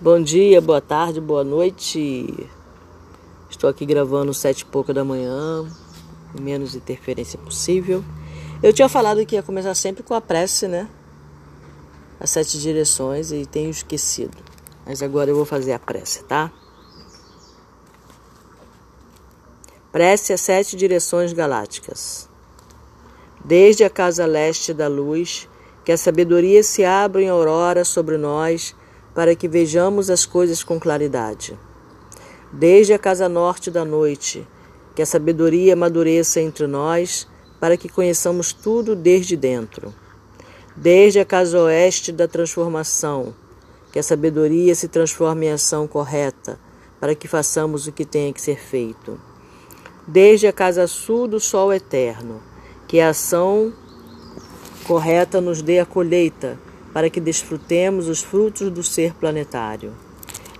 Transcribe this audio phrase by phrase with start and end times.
[0.00, 2.48] Bom dia, boa tarde, boa noite.
[3.50, 5.66] Estou aqui gravando sete e pouca da manhã,
[6.40, 8.04] menos interferência possível.
[8.62, 10.88] Eu tinha falado que ia começar sempre com a prece, né?
[12.20, 14.36] As sete direções e tenho esquecido.
[14.86, 16.52] Mas agora eu vou fazer a prece, tá?
[19.90, 22.28] Prece às sete direções galácticas.
[23.44, 25.48] Desde a casa leste da luz,
[25.84, 28.76] que a sabedoria se abra em aurora sobre nós,
[29.14, 31.58] para que vejamos as coisas com claridade.
[32.52, 34.46] Desde a casa norte da noite,
[34.94, 37.26] que a sabedoria amadureça entre nós,
[37.60, 39.94] para que conheçamos tudo desde dentro.
[40.76, 43.34] Desde a casa oeste da transformação,
[43.92, 46.58] que a sabedoria se transforme em ação correta,
[47.00, 49.18] para que façamos o que tenha que ser feito
[50.06, 52.42] desde a casa sul do sol eterno,
[52.88, 53.72] que a ação
[54.86, 56.58] correta nos dê a colheita,
[56.92, 59.92] para que desfrutemos os frutos do ser planetário.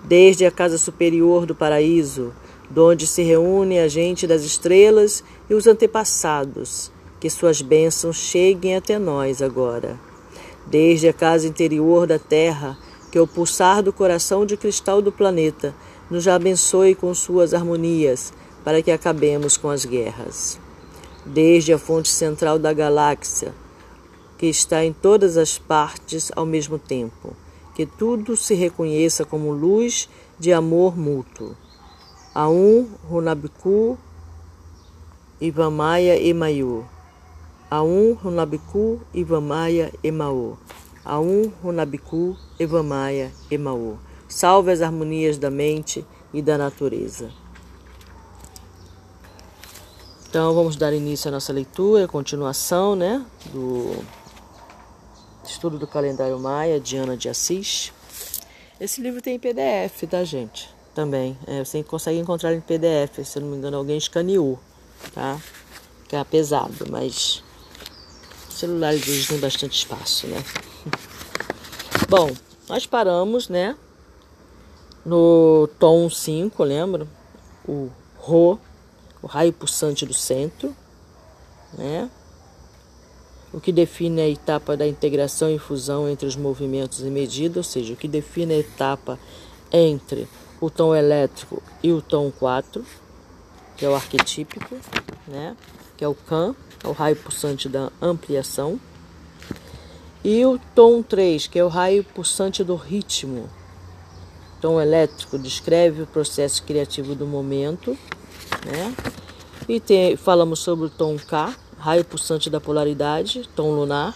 [0.05, 2.33] Desde a casa superior do paraíso,
[2.71, 6.91] donde se reúne a gente das estrelas e os antepassados,
[7.21, 10.01] que suas bênçãos cheguem até nós agora.
[10.67, 12.79] Desde a casa interior da terra,
[13.11, 15.75] que o pulsar do coração de cristal do planeta
[16.11, 18.33] nos abençoe com suas harmonias
[18.65, 20.59] para que acabemos com as guerras.
[21.25, 23.55] Desde a fonte central da galáxia,
[24.43, 27.37] que está em todas as partes ao mesmo tempo,
[27.77, 31.55] que tudo se reconheça como luz de amor mútuo.
[32.35, 33.97] Aum Runabiku
[35.41, 36.85] Ivamaya Emayu.
[37.71, 40.59] Aum Runabiku Ivamaya Emaú.
[41.05, 43.97] Aum Runabiku Ivamaya Emaú.
[44.27, 47.31] Salve as harmonias da mente e da natureza.
[50.29, 54.03] Então vamos dar início à nossa leitura, continuação, né, do
[55.45, 57.93] estudo do calendário maia de Ana de Assis.
[58.81, 60.69] Esse livro tem em PDF, tá, gente?
[60.95, 61.39] Também.
[61.47, 64.59] É, você consegue encontrar em PDF, se não me engano, alguém escaneou,
[65.15, 65.41] tá?
[66.09, 67.43] Que é pesado, mas
[68.51, 70.43] celulares hoje tem bastante espaço, né?
[72.09, 72.31] Bom,
[72.69, 73.77] nós paramos, né?
[75.05, 77.07] No tom 5, lembra?
[77.67, 78.59] O Rô
[79.23, 80.75] o raio pulsante do centro,
[81.75, 82.11] né?
[83.53, 87.65] O que define a etapa da integração e fusão entre os movimentos e medida, ou
[87.65, 89.19] seja, o que define a etapa
[89.71, 90.27] entre
[90.61, 92.85] o tom elétrico e o tom 4,
[93.77, 94.77] que é o arquetípico,
[95.27, 95.57] né?
[95.97, 98.81] que é o CAN, é o raio pulsante da ampliação,
[100.25, 103.51] e o tom 3, que é o raio pulsante do ritmo.
[104.61, 107.99] Tom elétrico descreve o processo criativo do momento,
[108.65, 108.95] né?
[109.69, 114.15] E tem, falamos sobre o tom K, raio pulsante da polaridade, tom lunar,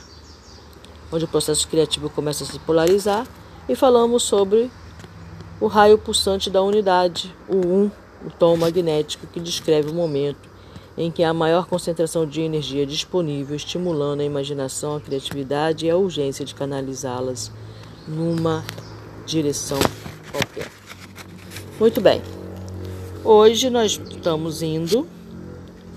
[1.11, 3.27] onde o processo criativo começa a se polarizar.
[3.69, 4.71] E falamos sobre
[5.61, 7.91] o raio pulsante da unidade, o 1,
[8.27, 10.49] o tom magnético, que descreve o momento
[10.97, 15.97] em que há maior concentração de energia disponível, estimulando a imaginação, a criatividade e a
[15.97, 17.51] urgência de canalizá-las
[18.07, 18.65] numa
[19.27, 19.81] direção
[20.31, 20.71] qualquer.
[21.81, 22.23] Muito bem.
[23.25, 25.07] Hoje nós estamos indo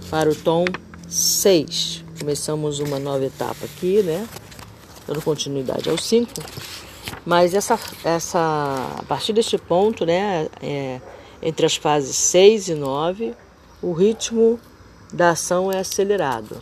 [0.10, 0.66] para o tom
[1.10, 2.06] 6.
[2.20, 4.28] Começamos uma nova etapa aqui, né?
[5.08, 6.32] Dando continuidade ao 5.
[7.26, 8.40] Mas essa, essa,
[8.98, 11.02] a partir deste ponto, né, é,
[11.42, 13.36] entre as fases 6 e 9,
[13.82, 14.60] o ritmo
[15.12, 16.62] da ação é acelerado.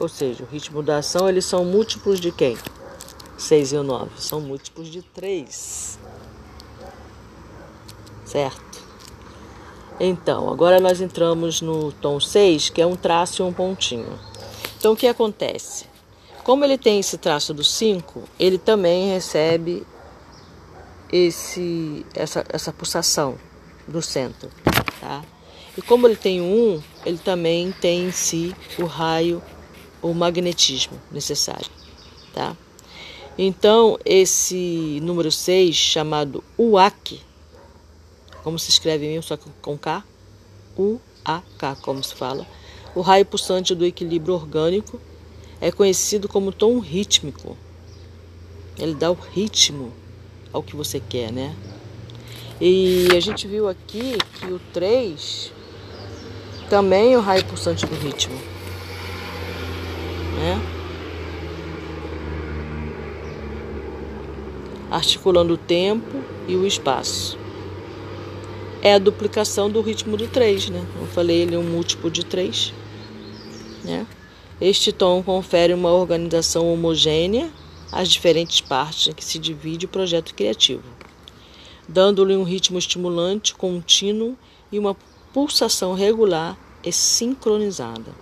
[0.00, 2.56] Ou seja, o ritmo da ação, eles são múltiplos de quem?
[3.38, 4.10] 6 e 9.
[4.18, 5.98] São múltiplos de 3.
[8.24, 8.65] Certo?
[9.98, 14.18] Então, agora nós entramos no tom 6, que é um traço e um pontinho.
[14.78, 15.86] Então, o que acontece?
[16.44, 19.86] Como ele tem esse traço do 5, ele também recebe
[21.10, 23.36] esse, essa, essa pulsação
[23.88, 24.50] do centro,
[25.00, 25.24] tá?
[25.76, 29.42] E como ele tem um 1, ele também tem em si o raio,
[30.02, 31.70] o magnetismo necessário,
[32.34, 32.56] tá?
[33.38, 37.20] Então, esse número 6, chamado UAC,
[38.46, 40.04] como se escreve mesmo, só que com K,
[40.78, 42.46] U-A-K, como se fala.
[42.94, 45.00] O raio pulsante do equilíbrio orgânico
[45.60, 47.56] é conhecido como tom rítmico.
[48.78, 49.92] Ele dá o ritmo
[50.52, 51.56] ao que você quer, né?
[52.60, 55.52] E a gente viu aqui que o 3
[56.70, 58.36] também é o raio pulsante do ritmo.
[60.36, 60.62] Né?
[64.88, 67.44] Articulando o tempo e o espaço
[68.86, 70.86] é a duplicação do ritmo do 3, né?
[71.00, 72.72] Eu falei ele é um múltiplo de 3,
[73.82, 74.06] né?
[74.60, 77.50] Este tom confere uma organização homogênea
[77.90, 80.84] as diferentes partes em que se divide o projeto criativo,
[81.88, 84.36] dando-lhe um ritmo estimulante, contínuo
[84.70, 84.96] e uma
[85.32, 88.12] pulsação regular e sincronizada.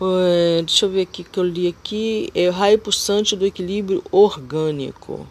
[0.00, 2.30] Uh, deixa eu ver aqui que eu li aqui.
[2.34, 5.26] É o raio pulsante do equilíbrio orgânico.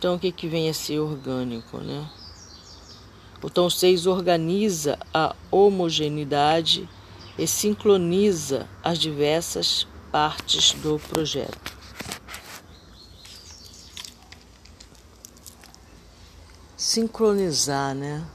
[0.00, 2.08] Então, o que, que vem a ser orgânico, né?
[3.42, 6.88] O tom 6 organiza a homogeneidade
[7.38, 11.76] e sincroniza as diversas partes do projeto.
[16.74, 18.26] Sincronizar, né?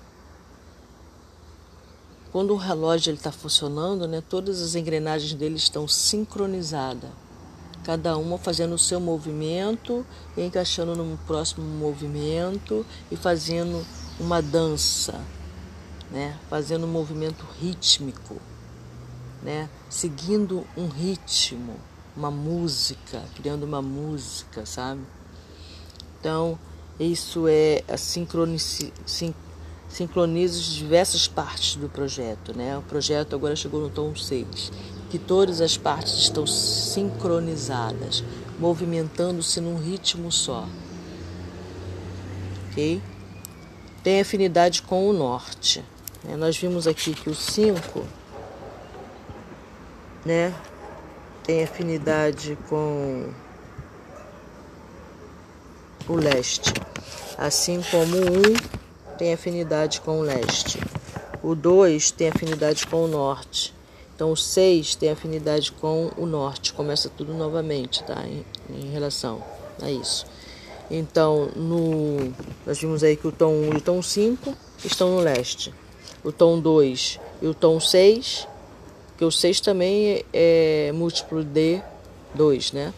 [2.32, 7.10] Quando o relógio está funcionando, né, todas as engrenagens dele estão sincronizadas,
[7.86, 10.04] cada uma fazendo o seu movimento,
[10.36, 13.86] encaixando no próximo movimento e fazendo
[14.20, 15.22] uma dança,
[16.10, 18.38] né, fazendo um movimento rítmico,
[19.44, 21.76] né, seguindo um ritmo,
[22.18, 25.02] uma música, criando uma música, sabe?
[26.20, 26.58] Então,
[27.00, 29.36] isso é a sincronicidade
[29.88, 32.56] sincroniza as diversas partes do projeto.
[32.56, 32.78] Né?
[32.78, 34.72] O projeto agora chegou no tom 6,
[35.10, 38.24] que todas as partes estão sincronizadas,
[38.60, 40.68] movimentando-se num ritmo só.
[42.70, 43.02] Ok?
[44.04, 45.84] Tem afinidade com o norte.
[46.24, 46.36] Né?
[46.36, 48.04] Nós vimos aqui que o 5
[50.26, 50.54] né,
[51.44, 53.30] tem afinidade com
[56.08, 56.74] o leste,
[57.38, 60.80] assim como o 1 tem afinidade com o leste.
[61.44, 63.75] O 2 tem afinidade com o norte.
[64.16, 66.74] Então o 6 tem afinidade com o norte.
[66.74, 68.24] Começa tudo novamente, tá?
[68.26, 69.44] Em, em, relação
[69.82, 70.26] a isso.
[70.90, 72.34] Então, no,
[72.66, 75.74] nós vimos aí que o tom 1 e o tom 5 estão no leste.
[76.24, 78.48] O tom 2 e o tom 6,
[79.18, 81.82] que o 6 também é, é múltiplo de
[82.34, 82.94] 2, né?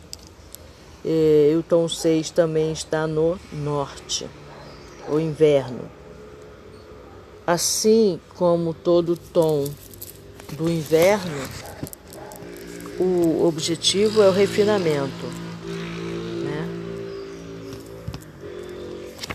[1.04, 4.28] E, o tom 6 também está no norte,
[5.10, 5.90] o inverno.
[7.46, 9.66] Assim como todo tom
[10.54, 11.48] do inverno,
[13.00, 15.26] o objetivo é o refinamento.
[16.44, 16.68] Né?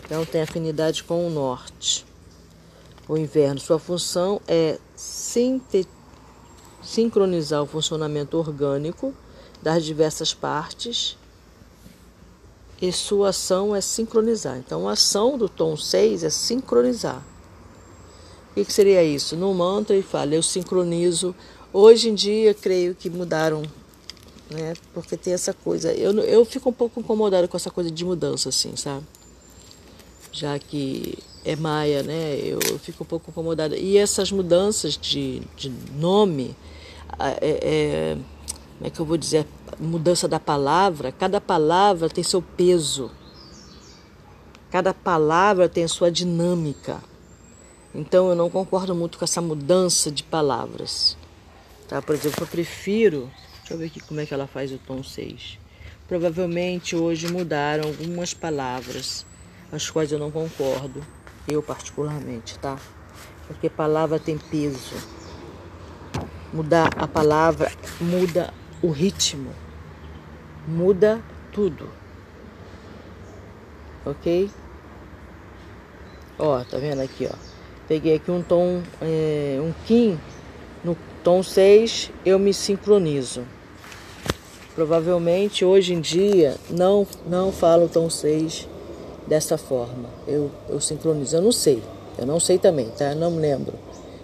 [0.05, 2.05] Então tem afinidade com o norte.
[3.09, 4.79] O inverno, sua função é
[6.83, 9.15] sincronizar o funcionamento orgânico
[9.61, 11.17] das diversas partes
[12.81, 14.57] e sua ação é sincronizar.
[14.59, 17.23] Então a ação do tom 6 é sincronizar.
[18.53, 19.35] O que, seria isso?
[19.35, 21.35] No mantra ele fala, eu sincronizo.
[21.73, 23.63] Hoje em dia, creio que mudaram,
[24.51, 24.75] né?
[24.93, 25.91] Porque tem essa coisa.
[25.95, 29.07] Eu, eu fico um pouco incomodada com essa coisa de mudança, assim, sabe?
[30.31, 32.39] Já que é maia, né?
[32.45, 33.75] Eu, eu fico um pouco incomodada.
[33.75, 36.55] E essas mudanças de, de nome,
[37.19, 38.19] é, é,
[38.77, 39.47] como é que eu vou dizer?
[39.81, 43.11] Mudança da palavra, cada palavra tem seu peso.
[44.71, 47.03] Cada palavra tem sua dinâmica.
[47.95, 51.17] Então eu não concordo muito com essa mudança de palavras.
[51.89, 52.01] Tá?
[52.01, 53.31] Por exemplo, eu prefiro.
[53.59, 55.59] Deixa eu ver aqui como é que ela faz o tom 6.
[56.09, 59.25] Provavelmente hoje mudaram algumas palavras,
[59.71, 61.03] as quais eu não concordo,
[61.49, 62.79] eu particularmente, tá?
[63.47, 64.95] Porque palavra tem peso.
[66.53, 68.53] Mudar a palavra muda
[68.83, 69.53] o ritmo,
[70.67, 71.23] muda
[71.53, 71.89] tudo.
[74.05, 74.51] Ok?
[76.39, 77.52] Ó, tá vendo aqui, ó.
[77.93, 80.19] Peguei aqui um tom, é, um Kim,
[80.83, 83.43] no tom 6 eu me sincronizo.
[84.75, 88.67] Provavelmente hoje em dia não, não falo tom 6
[89.27, 90.09] dessa forma.
[90.27, 91.83] Eu, eu sincronizo, eu não sei,
[92.17, 93.11] eu não sei também, tá?
[93.11, 93.75] Eu não me lembro.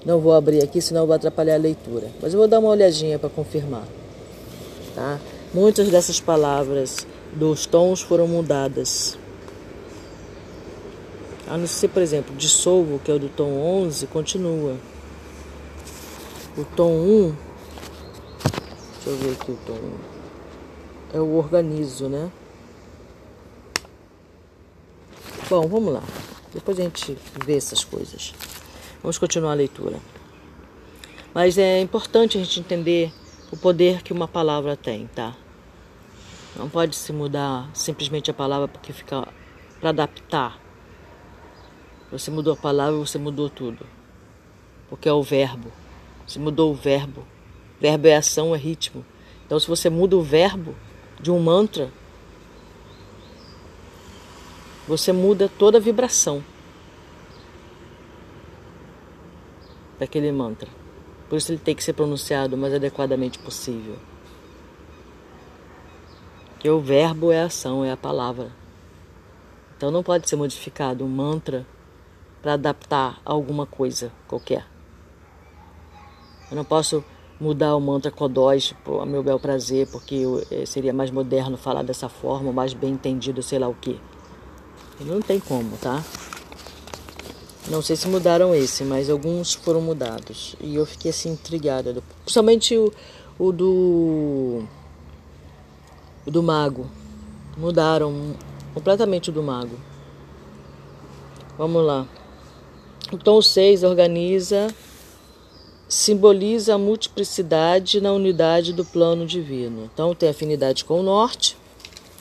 [0.03, 2.07] Não vou abrir aqui, senão vou atrapalhar a leitura.
[2.23, 3.85] Mas eu vou dar uma olhadinha para confirmar.
[4.95, 5.21] Tá?
[5.53, 9.19] Muitas dessas palavras dos tons foram mudadas.
[11.49, 14.77] A não ser, por exemplo, dissolvo, que é o do tom 11, continua.
[16.59, 17.37] O tom 1,
[18.93, 19.93] deixa eu ver aqui o tom 1,
[21.15, 22.31] é o organizo, né?
[25.49, 26.03] Bom, vamos lá.
[26.53, 28.35] Depois a gente vê essas coisas.
[29.03, 29.99] Vamos continuar a leitura.
[31.33, 33.11] Mas é importante a gente entender
[33.51, 35.35] o poder que uma palavra tem, tá?
[36.55, 39.27] Não pode se mudar simplesmente a palavra porque fica
[39.81, 40.68] para adaptar
[42.11, 43.85] você mudou a palavra, você mudou tudo.
[44.89, 45.71] Porque é o verbo.
[46.27, 47.25] Você mudou o verbo.
[47.81, 49.05] Verbo é ação, é ritmo.
[49.45, 50.75] Então, se você muda o verbo
[51.21, 51.91] de um mantra,
[54.87, 56.43] você muda toda a vibração
[59.99, 60.69] daquele mantra.
[61.29, 63.97] Por isso ele tem que ser pronunciado o mais adequadamente possível.
[66.59, 68.51] Que o verbo é a ação, é a palavra.
[69.77, 71.67] Então não pode ser modificado um mantra
[72.43, 74.67] para adaptar alguma coisa qualquer.
[76.51, 77.05] Eu não posso
[77.41, 82.09] mudar o mantra Kodós a meu bel prazer, porque eh, seria mais moderno falar dessa
[82.09, 84.01] forma, mais bem entendido, sei lá o que.
[85.01, 86.03] Não tem como, tá?
[87.71, 90.57] Não sei se mudaram esse, mas alguns foram mudados.
[90.59, 92.03] E eu fiquei assim intrigada.
[92.25, 92.93] Principalmente o,
[93.39, 94.65] o do.
[96.27, 96.87] O do mago.
[97.57, 98.35] Mudaram
[98.73, 99.77] completamente o do mago.
[101.59, 102.07] Vamos lá.
[103.13, 104.69] O tom 6 organiza,
[105.89, 109.91] simboliza a multiplicidade na unidade do plano divino.
[109.93, 111.57] Então tem afinidade com o norte,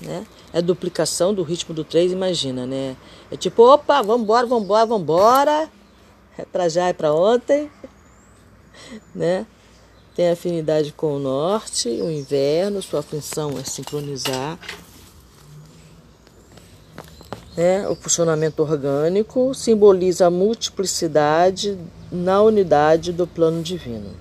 [0.02, 0.26] né?
[0.54, 2.96] É duplicação do ritmo do 3, imagina, né?
[3.30, 5.70] É tipo, opa, vambora, vambora, vambora.
[6.38, 7.70] É pra já, é pra ontem.
[9.14, 9.46] Né?
[10.16, 14.58] Tem afinidade com o norte, o inverno, sua função é sincronizar.
[17.58, 17.88] Né?
[17.90, 21.76] O funcionamento orgânico simboliza a multiplicidade
[22.12, 24.12] na unidade do plano divino.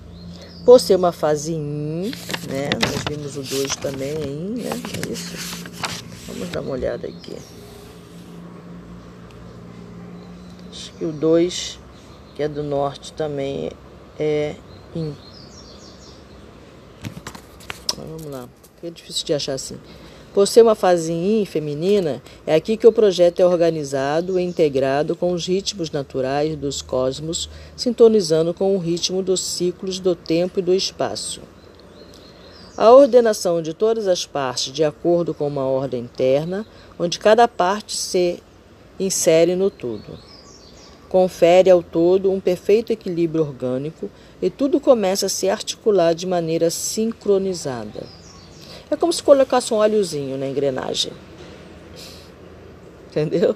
[0.65, 2.11] Por ser uma fase yin,
[2.49, 2.69] né?
[2.81, 4.71] Nós vimos o 2 também yin, né?
[5.07, 5.65] É isso.
[6.25, 7.37] Vamos dar uma olhada aqui.
[10.69, 11.79] Acho que o 2,
[12.35, 13.71] que é do norte, também
[14.19, 14.55] é
[14.95, 15.15] em.
[17.95, 18.49] Vamos lá,
[18.83, 19.77] é difícil de achar assim.
[20.33, 25.15] Por ser uma fase yin feminina, é aqui que o projeto é organizado e integrado
[25.15, 30.61] com os ritmos naturais dos cosmos, sintonizando com o ritmo dos ciclos do tempo e
[30.61, 31.41] do espaço.
[32.77, 36.63] A ordenação de todas as partes de acordo com uma ordem interna,
[36.99, 38.39] onde cada parte se
[38.99, 40.19] insere no todo.
[41.09, 46.69] Confere ao todo um perfeito equilíbrio orgânico e tudo começa a se articular de maneira
[46.69, 48.03] sincronizada.
[48.89, 51.11] É como se colocasse um óleozinho na engrenagem.
[53.09, 53.55] Entendeu?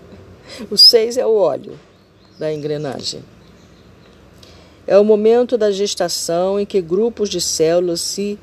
[0.70, 1.80] O 6 é o óleo
[2.38, 3.24] da engrenagem.
[4.86, 8.38] É o momento da gestação em que grupos de células se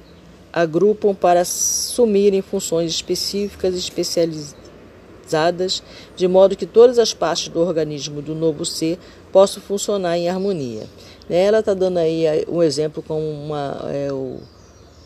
[0.52, 5.82] agrupam para assumirem funções específicas e especializadas,
[6.16, 8.98] de modo que todas as partes do organismo do novo ser
[9.30, 10.86] possam funcionar em harmonia.
[11.28, 14.38] Ela está dando aí um exemplo com uma, é, o,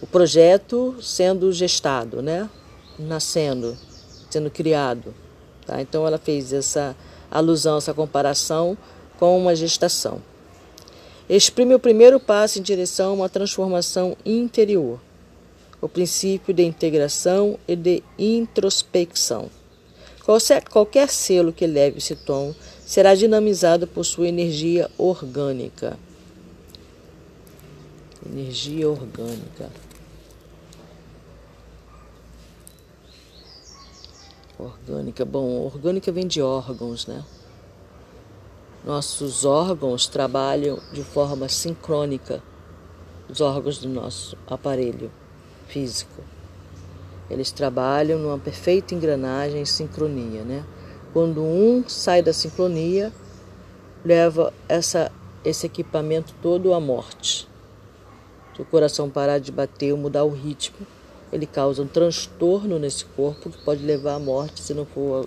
[0.03, 2.51] o projeto sendo gestado, né?
[2.99, 3.77] nascendo,
[4.29, 5.15] sendo criado.
[5.65, 5.81] Tá?
[5.81, 6.95] Então ela fez essa
[7.31, 8.77] alusão, essa comparação
[9.19, 10.21] com uma gestação.
[11.29, 15.01] Exprime o primeiro passo em direção a uma transformação interior
[15.83, 19.51] o princípio de integração e de introspecção.
[20.71, 22.55] Qualquer, selo que leve esse tom
[22.87, 25.99] será dinamizado por sua energia orgânica.
[28.25, 29.69] Energia orgânica.
[34.59, 35.25] Orgânica.
[35.25, 37.25] Bom, orgânica vem de órgãos, né?
[38.85, 42.43] Nossos órgãos trabalham de forma sincrônica,
[43.29, 45.11] os órgãos do nosso aparelho
[45.69, 46.23] físico.
[47.31, 50.65] Eles trabalham numa perfeita engrenagem sincronia, né?
[51.13, 53.13] Quando um sai da sincronia,
[54.05, 55.11] leva essa,
[55.45, 57.49] esse equipamento todo à morte.
[58.55, 60.87] Se o coração parar de bater ou mudar o ritmo,
[61.33, 65.27] ele causa um transtorno nesse corpo que pode levar à morte se não for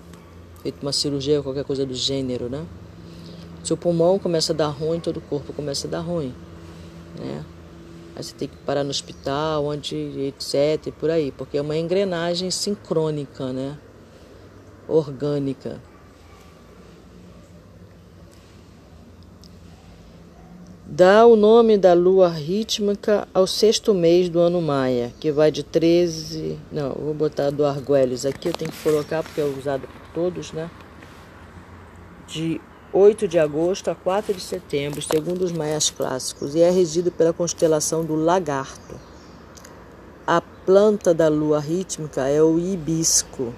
[0.62, 2.64] feita uma cirurgia ou qualquer coisa do gênero, né?
[3.64, 6.32] Se o pulmão começa a dar ruim, todo o corpo começa a dar ruim,
[7.18, 7.44] né?
[8.14, 11.76] Aí você tem que parar no hospital, onde, etc, e por aí, porque é uma
[11.76, 13.76] engrenagem sincrônica, né?
[14.88, 15.80] Orgânica.
[20.88, 25.64] Dá o nome da lua rítmica ao sexto mês do ano maia, que vai de
[25.64, 26.56] 13.
[26.70, 30.52] Não, vou botar do Argüelles aqui, eu tenho que colocar porque é usado por todos,
[30.52, 30.70] né?
[32.28, 32.60] De
[32.92, 37.32] 8 de agosto a 4 de setembro, segundo os maias clássicos, e é regido pela
[37.32, 38.94] constelação do Lagarto.
[40.24, 43.52] A planta da lua rítmica é o hibisco,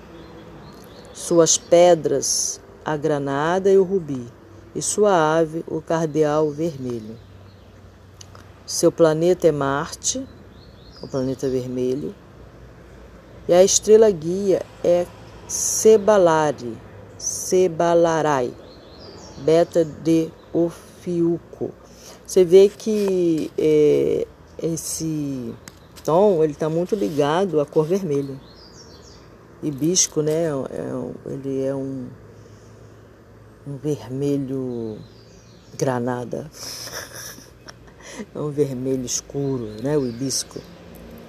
[1.13, 4.38] suas pedras, a granada e o rubi,
[4.79, 7.17] e sua ave, o cardeal vermelho.
[8.65, 10.25] Seu planeta é Marte,
[11.03, 12.15] o planeta vermelho,
[13.49, 15.05] e a estrela guia é
[15.49, 16.79] Cebalari,
[17.19, 18.53] Cebalarai
[19.39, 21.73] beta de Ofiuco.
[22.25, 24.27] Você vê que é,
[24.63, 25.53] esse
[26.05, 28.39] tom ele está muito ligado à cor vermelha.
[29.61, 30.45] Hibisco, né?
[30.71, 32.07] É, ele é um,
[33.67, 34.99] um vermelho
[35.77, 36.51] granada.
[38.35, 39.97] é um vermelho escuro, né?
[39.97, 40.61] O hibisco.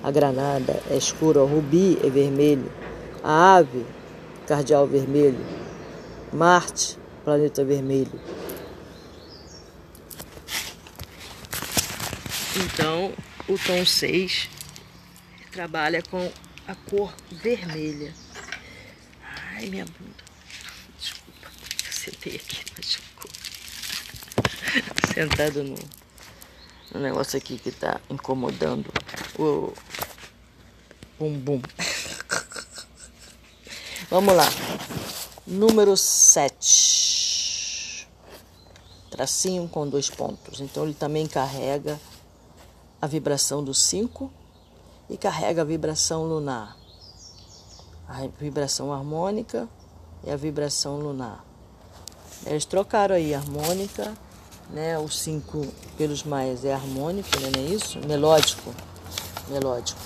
[0.01, 2.71] A granada é escura, o rubi é vermelho.
[3.23, 3.85] A ave,
[4.47, 5.45] cardeal vermelho.
[6.31, 8.19] Marte, planeta vermelho.
[12.55, 13.13] Então,
[13.47, 14.49] o tom 6
[15.51, 16.31] trabalha com
[16.67, 18.13] a cor vermelha.
[19.55, 20.18] Ai, minha bunda.
[22.19, 23.31] Sentei aqui, machucou.
[25.13, 25.77] Sentado no,
[26.93, 28.91] no negócio aqui que tá incomodando
[29.37, 29.71] o
[31.17, 31.61] bumbum.
[34.09, 34.43] Vamos lá.
[35.47, 38.05] Número 7.
[39.09, 40.59] Tracinho com dois pontos.
[40.59, 41.97] Então ele também carrega
[43.01, 44.29] a vibração do 5
[45.09, 46.77] e carrega a vibração lunar.
[48.09, 49.69] A vibração harmônica
[50.25, 51.47] e a vibração lunar.
[52.45, 54.13] Eles trocaram aí harmônica,
[54.69, 54.97] né?
[54.97, 55.65] O 5
[55.97, 57.51] pelos maias é harmônico, né?
[57.55, 57.99] não é isso?
[58.05, 58.73] Melódico.
[59.49, 59.99] Melódico.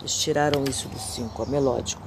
[0.00, 2.02] Eles tiraram isso do 5, melódico.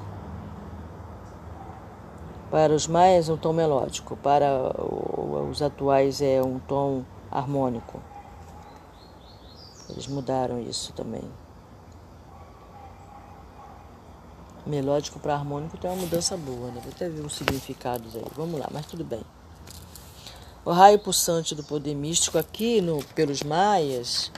[2.49, 4.17] Para os maias, um tom melódico.
[4.17, 4.73] Para
[5.49, 8.01] os atuais, é um tom harmônico.
[9.89, 11.23] Eles mudaram isso também.
[14.65, 16.79] Melódico para harmônico tem uma mudança boa, né?
[16.83, 18.25] Vou até ver os significados aí.
[18.35, 19.23] Vamos lá, mas tudo bem.
[20.63, 24.31] O raio pulsante do poder místico aqui no, pelos maias,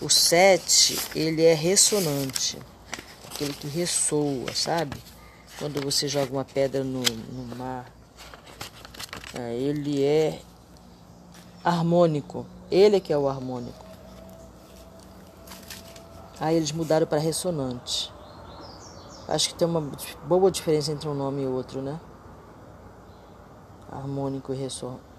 [0.00, 2.58] o sete, ele é ressonante.
[3.28, 4.96] Aquele que ressoa, sabe?
[5.58, 7.86] Quando você joga uma pedra no, no mar.
[9.32, 10.40] É, ele é
[11.62, 12.44] harmônico.
[12.68, 13.84] Ele é que é o harmônico.
[16.40, 18.10] Aí eles mudaram para ressonante.
[19.30, 19.80] Acho que tem uma
[20.26, 22.00] boa diferença entre um nome e outro, né?
[23.88, 24.68] Harmônico e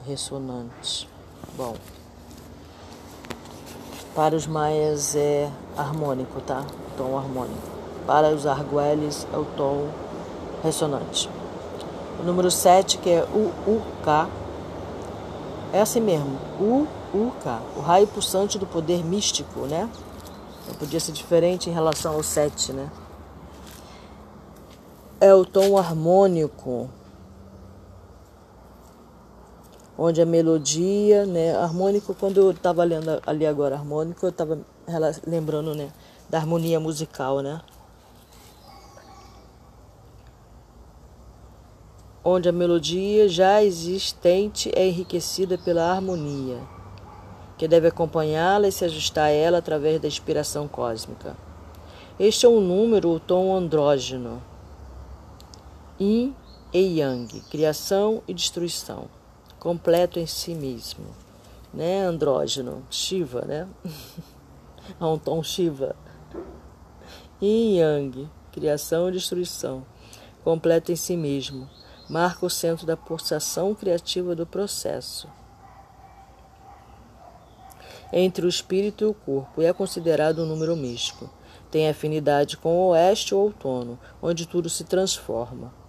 [0.05, 1.07] ressonante.
[1.55, 1.77] Bom.
[4.13, 6.65] Para os maias é harmônico, tá?
[6.97, 7.69] Tom harmônico.
[8.05, 9.87] Para os arguelles é o tom
[10.61, 11.29] ressonante.
[12.19, 14.29] O número 7, que é o UK,
[15.71, 16.37] é assim mesmo.
[16.59, 17.61] U, U, K.
[17.77, 19.89] O raio pulsante do poder místico, né?
[20.67, 22.89] Não podia ser diferente em relação ao 7, né?
[25.23, 26.89] É o tom harmônico,
[29.95, 31.55] onde a melodia, né?
[31.55, 34.59] Harmônico, quando eu estava lendo ali agora harmônico, eu estava
[35.27, 35.91] lembrando, né?
[36.27, 37.61] Da harmonia musical, né?
[42.23, 46.57] Onde a melodia já existente é enriquecida pela harmonia
[47.59, 51.37] que deve acompanhá-la e se ajustar a ela através da inspiração cósmica.
[52.19, 54.41] Este é um número, o tom andrógeno.
[56.01, 56.35] Yin
[56.73, 59.07] e Yang, criação e destruição,
[59.59, 61.05] completo em si mesmo.
[61.71, 62.03] Né?
[62.03, 63.67] Andrógeno, Shiva, né?
[64.99, 65.95] É um tom Shiva.
[67.39, 69.85] Yin e Yang, criação e destruição,
[70.43, 71.69] completo em si mesmo,
[72.09, 75.29] marca o centro da pulsação criativa do processo
[78.11, 81.29] entre o espírito e o corpo e é considerado um número místico.
[81.69, 85.80] Tem afinidade com o oeste ou outono, onde tudo se transforma.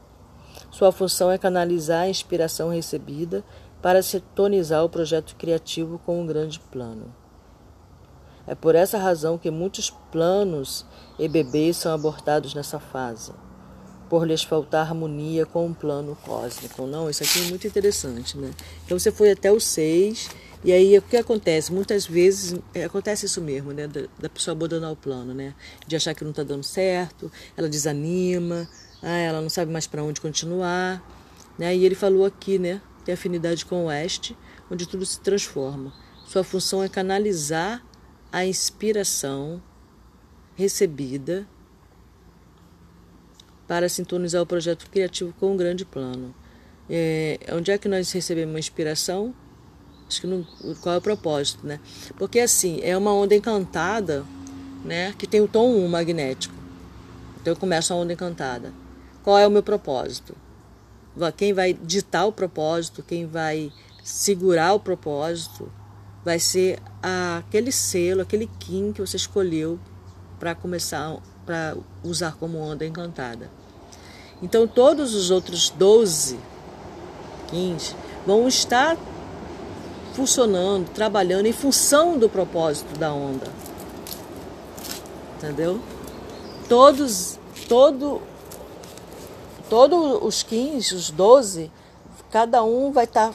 [0.72, 3.44] Sua função é canalizar a inspiração recebida
[3.82, 7.14] para sintonizar o projeto criativo com um grande plano.
[8.46, 10.86] É por essa razão que muitos planos
[11.18, 13.32] e bebês são abortados nessa fase,
[14.08, 16.86] por lhes faltar harmonia com um plano cósmico.
[16.86, 18.50] Não, isso aqui é muito interessante, né?
[18.84, 20.30] Então você foi até o 6
[20.64, 21.72] e aí o que acontece?
[21.72, 23.86] Muitas vezes é, acontece isso mesmo, né?
[23.86, 25.54] Da, da pessoa abandonar o plano, né?
[25.86, 28.66] De achar que não está dando certo, ela desanima,
[29.02, 31.02] ah, ela não sabe mais para onde continuar.
[31.58, 31.74] Né?
[31.76, 32.80] E ele falou aqui, né?
[33.04, 34.36] Tem afinidade com o oeste,
[34.70, 35.92] onde tudo se transforma.
[36.24, 37.84] Sua função é canalizar
[38.30, 39.60] a inspiração
[40.54, 41.46] recebida
[43.66, 46.34] para sintonizar o projeto criativo com um grande plano.
[46.88, 49.34] É, onde é que nós recebemos inspiração?
[50.06, 50.46] Acho que não,
[50.80, 51.80] qual é o propósito, né?
[52.16, 54.24] Porque assim, é uma onda encantada,
[54.84, 55.14] né?
[55.18, 56.54] Que tem o tom 1 magnético.
[57.40, 58.72] Então eu começo a onda encantada.
[59.22, 60.34] Qual é o meu propósito?
[61.36, 63.70] Quem vai ditar o propósito, quem vai
[64.02, 65.70] segurar o propósito,
[66.24, 69.78] vai ser aquele selo, aquele kim que você escolheu
[70.40, 73.50] para começar, para usar como onda encantada.
[74.42, 76.38] Então todos os outros 12
[77.48, 77.94] kins
[78.26, 78.96] vão estar
[80.14, 83.46] funcionando, trabalhando em função do propósito da onda.
[85.36, 85.80] Entendeu?
[86.68, 88.20] Todos, todo,
[89.72, 91.72] todos os 15, os 12,
[92.30, 93.34] cada um vai estar tá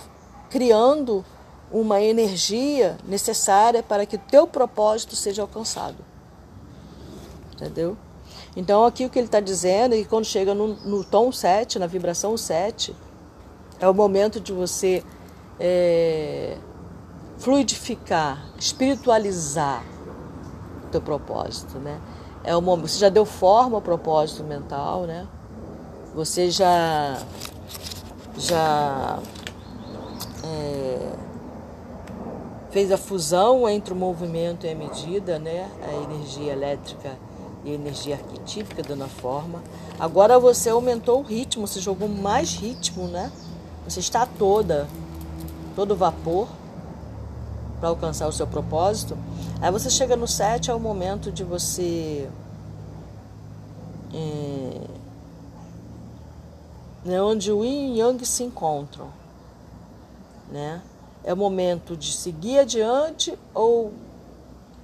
[0.52, 1.26] criando
[1.72, 5.98] uma energia necessária para que o teu propósito seja alcançado.
[7.54, 7.98] Entendeu?
[8.56, 11.80] Então aqui o que ele está dizendo é que quando chega no, no, tom 7,
[11.80, 12.96] na vibração 7,
[13.80, 15.04] é o momento de você
[15.60, 16.56] é,
[17.40, 19.84] fluidificar, espiritualizar
[20.86, 22.00] o teu propósito, né?
[22.44, 25.28] É o momento, você já deu forma ao propósito mental, né?
[26.18, 27.22] Você já
[28.40, 29.20] já
[30.44, 31.14] é,
[32.72, 35.70] fez a fusão entre o movimento e a medida, né?
[35.80, 37.16] A energia elétrica
[37.64, 39.62] e a energia arquetípica dando forma.
[40.00, 43.32] Agora você aumentou o ritmo, você jogou mais ritmo, né?
[43.88, 44.88] Você está toda,
[45.76, 46.48] todo vapor
[47.80, 49.16] para alcançar o seu propósito.
[49.62, 52.28] Aí você chega no 7, é o momento de você.
[54.12, 54.97] É,
[57.04, 59.12] né, onde o yin e yang se encontram.
[60.52, 60.82] Né?
[61.24, 63.94] É o momento de seguir adiante ou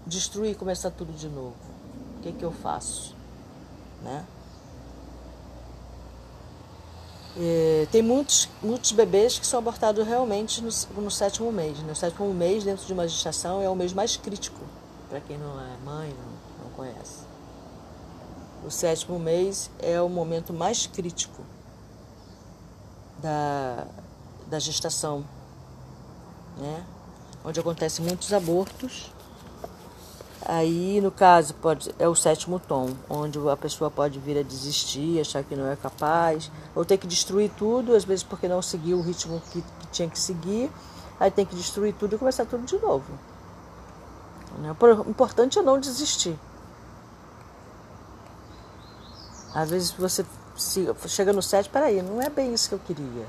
[0.06, 1.56] destruir e começar tudo de novo.
[2.18, 3.16] O que, que eu faço?
[4.02, 4.26] Né?
[7.36, 10.70] É, tem muitos, muitos bebês que são abortados realmente no,
[11.02, 11.80] no sétimo mês.
[11.80, 11.92] Né?
[11.92, 14.60] O sétimo mês, dentro de uma gestação, é o mês mais crítico,
[15.10, 17.24] para quem não é mãe, não, não conhece.
[18.66, 21.42] O sétimo mês é o momento mais crítico
[23.24, 23.88] da,
[24.46, 25.26] da gestação,
[26.58, 26.86] né?
[27.44, 29.12] onde acontecem muitos abortos
[30.46, 35.22] Aí, no caso, pode, é o sétimo tom, onde a pessoa pode vir a desistir,
[35.22, 38.98] achar que não é capaz, ou ter que destruir tudo, às vezes porque não seguiu
[38.98, 40.70] o ritmo que, que tinha que seguir,
[41.18, 43.06] aí tem que destruir tudo e começar tudo de novo.
[44.60, 44.76] Né?
[44.78, 46.38] O importante é não desistir.
[49.56, 53.26] Às vezes você chega no sete, peraí, não é bem isso que eu queria.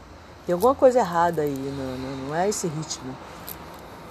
[0.46, 3.16] Tem alguma coisa errada aí, não, não, não é esse ritmo.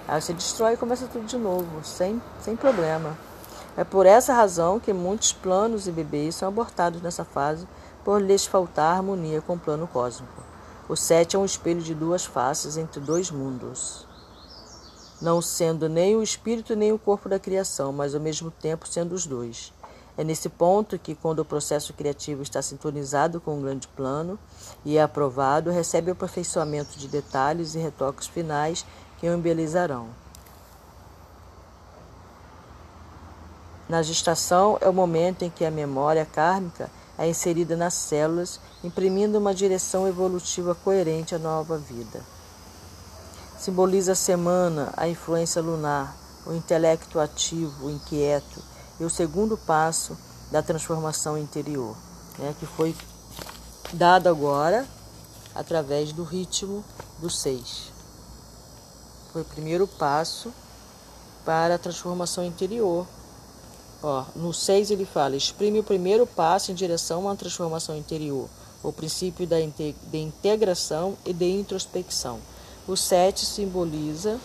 [0.06, 3.16] Aí você destrói e começa tudo de novo, sem, sem problema.
[3.76, 7.66] É por essa razão que muitos planos e bebês são abortados nessa fase
[8.04, 10.42] por lhes faltar harmonia com o plano cósmico.
[10.88, 14.06] O sete é um espelho de duas faces entre dois mundos,
[15.20, 19.14] não sendo nem o espírito nem o corpo da criação, mas ao mesmo tempo sendo
[19.14, 19.72] os dois.
[20.16, 24.38] É nesse ponto que, quando o processo criativo está sintonizado com o grande plano
[24.84, 28.86] e é aprovado, recebe o aperfeiçoamento de detalhes e retoques finais
[29.18, 30.08] que o embelezarão.
[33.88, 39.38] Na gestação é o momento em que a memória kármica é inserida nas células, imprimindo
[39.38, 42.20] uma direção evolutiva coerente à nova vida.
[43.58, 48.73] Simboliza a semana, a influência lunar, o intelecto ativo, inquieto
[49.04, 50.16] o segundo passo
[50.50, 51.96] da transformação interior,
[52.38, 52.94] né, que foi
[53.92, 54.86] dado agora
[55.54, 56.84] através do ritmo
[57.18, 57.92] do seis.
[59.32, 60.52] Foi o primeiro passo
[61.44, 63.06] para a transformação interior.
[64.02, 68.48] Ó, no 6 ele fala: exprime o primeiro passo em direção a uma transformação interior,
[68.82, 72.38] o princípio da de integração e de introspecção.
[72.86, 74.38] O 7 simboliza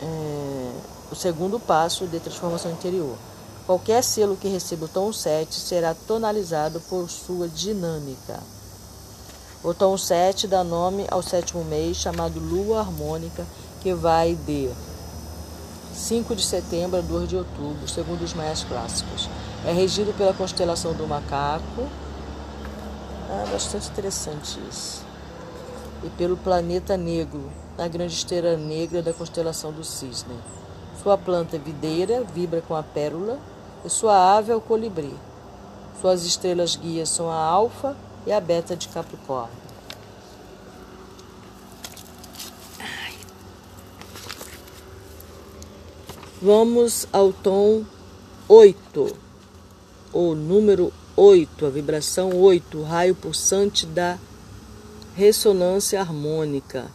[0.00, 0.72] é,
[1.10, 3.16] o segundo passo de transformação interior.
[3.66, 8.40] Qualquer selo que receba o tom 7 será tonalizado por sua dinâmica.
[9.64, 13.44] O tom 7 dá nome ao sétimo mês, chamado Lua Harmônica,
[13.82, 14.70] que vai de
[15.92, 19.28] 5 de setembro a 2 de outubro, segundo os maias clássicos.
[19.64, 21.88] É regido pela constelação do macaco.
[23.28, 25.02] Ah, bastante interessante isso.
[26.04, 30.36] E pelo planeta negro, na grande esteira negra da constelação do cisne.
[31.02, 33.38] Sua planta é videira, vibra com a pérola,
[33.84, 35.14] e sua ave é o colibri.
[36.00, 39.66] Suas estrelas guias são a alfa e a beta de Capricórnio.
[46.42, 47.84] Vamos ao tom
[48.48, 49.16] 8,
[50.12, 54.18] o número 8, a vibração 8, o raio pulsante da
[55.14, 56.90] ressonância harmônica.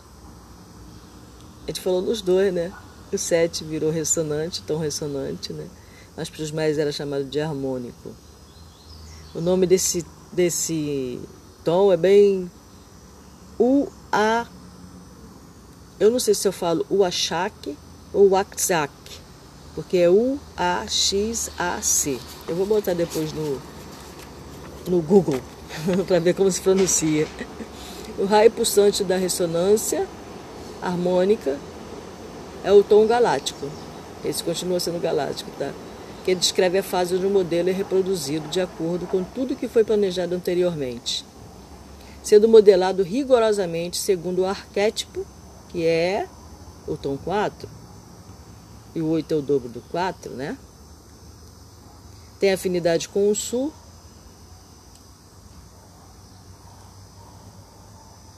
[1.63, 2.71] A gente falou nos dois, né?
[3.11, 5.67] O 7 virou ressonante, tom ressonante, né?
[6.15, 8.15] Mas para os mais era chamado de harmônico.
[9.35, 11.19] O nome desse desse
[11.63, 12.49] tom é bem
[13.59, 14.47] o a
[15.99, 17.77] eu não sei se eu falo achak
[18.13, 18.91] ou akzak,
[19.75, 22.17] porque é u a x a c.
[22.47, 23.61] Eu vou botar depois no
[24.87, 25.39] no Google
[26.07, 27.27] para ver como se pronuncia.
[28.17, 30.07] O raio pulsante da ressonância
[30.81, 31.59] harmônica
[32.63, 33.69] é o tom galáctico.
[34.23, 35.71] Esse continua sendo galáctico, tá?
[36.23, 40.35] que descreve a fase do modelo e reproduzido de acordo com tudo que foi planejado
[40.35, 41.25] anteriormente.
[42.21, 45.25] sendo modelado rigorosamente segundo o arquétipo,
[45.69, 46.27] que é
[46.87, 47.67] o tom 4,
[48.93, 50.55] e o 8 é o dobro do 4, né?
[52.39, 53.73] Tem afinidade com o sul.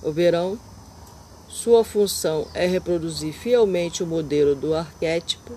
[0.01, 0.57] O verão,
[1.53, 5.53] sua função é reproduzir fielmente o modelo do arquétipo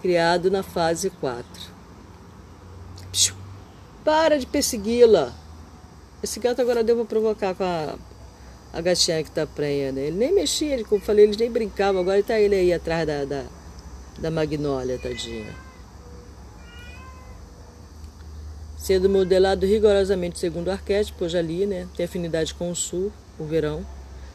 [0.00, 1.46] criado na fase 4.
[4.02, 5.34] Para de persegui-la.
[6.22, 7.94] Esse gato agora deu para provocar com a,
[8.72, 10.06] a gatinha que tá prenha, né?
[10.06, 12.00] Ele nem mexia, ele, como falei, eles nem brincavam.
[12.00, 13.44] Agora tá ele aí atrás da, da,
[14.18, 15.54] da magnólia, tadinha.
[18.78, 21.86] Sendo modelado rigorosamente segundo o arquétipo, já li, né?
[21.94, 23.84] Tem afinidade com o sul, o verão.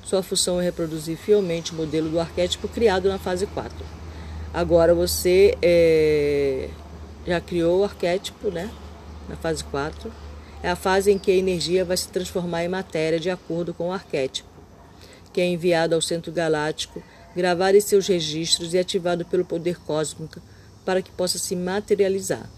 [0.03, 3.73] Sua função é reproduzir fielmente o modelo do arquétipo criado na fase 4.
[4.53, 6.69] Agora você é,
[7.25, 8.69] já criou o arquétipo, né?
[9.29, 10.11] Na fase 4.
[10.61, 13.89] É a fase em que a energia vai se transformar em matéria de acordo com
[13.89, 14.49] o arquétipo,
[15.31, 17.03] que é enviado ao centro galáctico,
[17.35, 20.39] gravado em seus registros e ativado pelo poder cósmico
[20.85, 22.49] para que possa se materializar.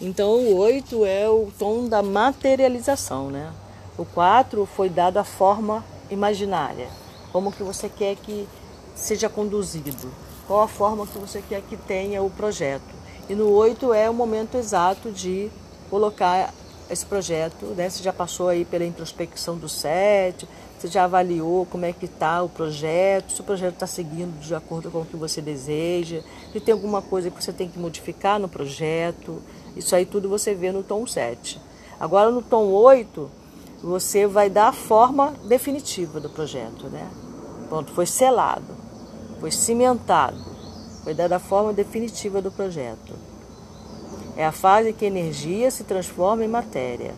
[0.00, 3.50] Então o 8 é o tom da materialização, né?
[3.96, 6.88] O 4 foi dado a forma imaginária,
[7.32, 8.48] como que você quer que
[8.94, 10.10] seja conduzido
[10.46, 12.94] qual a forma que você quer que tenha o projeto.
[13.28, 15.50] E no 8 é o momento exato de
[15.90, 16.54] colocar
[16.88, 17.90] esse projeto, né?
[17.90, 22.42] Você já passou aí pela introspecção do 7, você já avaliou como é que está
[22.42, 26.60] o projeto, se o projeto está seguindo de acordo com o que você deseja, se
[26.60, 29.42] tem alguma coisa que você tem que modificar no projeto,
[29.74, 31.60] isso aí tudo você vê no tom 7.
[31.98, 33.28] Agora no tom 8,
[33.82, 37.08] você vai dar a forma definitiva do projeto, né?
[37.68, 38.86] Pronto, foi selado
[39.40, 40.38] foi cimentado,
[41.04, 43.14] foi dada a forma definitiva do projeto.
[44.36, 47.14] É a fase que a energia se transforma em matéria.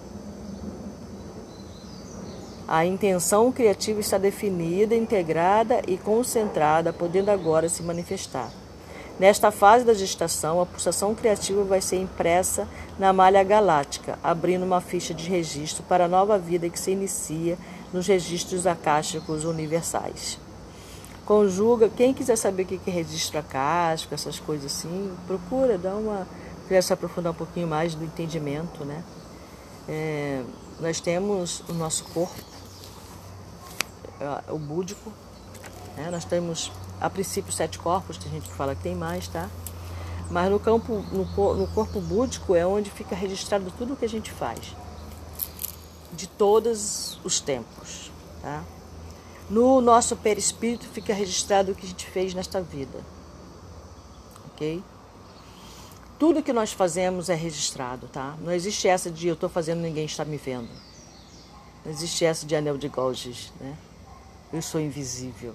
[2.67, 8.51] A intenção criativa está definida, integrada e concentrada, podendo agora se manifestar.
[9.19, 14.81] Nesta fase da gestação, a pulsação criativa vai ser impressa na malha galáctica, abrindo uma
[14.81, 17.59] ficha de registro para a nova vida que se inicia
[17.93, 20.39] nos registros acásticos universais
[21.29, 21.91] conjuga.
[21.91, 26.27] Quem quiser saber o que é registro acástico, essas coisas assim, procura, dá uma.
[26.63, 29.05] Quiser se aprofundar um pouquinho mais do entendimento, né?
[29.87, 30.43] É,
[30.81, 32.35] nós temos o nosso corpo,
[34.19, 35.13] é, o búdico,
[35.97, 36.09] né?
[36.11, 39.49] nós temos a princípio sete corpos, tem gente que fala que tem mais, tá?
[40.31, 44.09] Mas no campo, no, no corpo búdico é onde fica registrado tudo o que a
[44.09, 44.77] gente faz,
[46.13, 48.11] de todos os tempos,
[48.43, 48.63] tá?
[49.49, 52.99] No nosso perispírito fica registrado o que a gente fez nesta vida.
[54.53, 54.83] Ok?
[56.19, 58.37] Tudo que nós fazemos é registrado, tá?
[58.43, 60.69] Não existe essa de eu estou fazendo ninguém está me vendo.
[61.85, 63.75] Não existe essa de anel de Golges, né?
[64.53, 65.55] Eu sou invisível.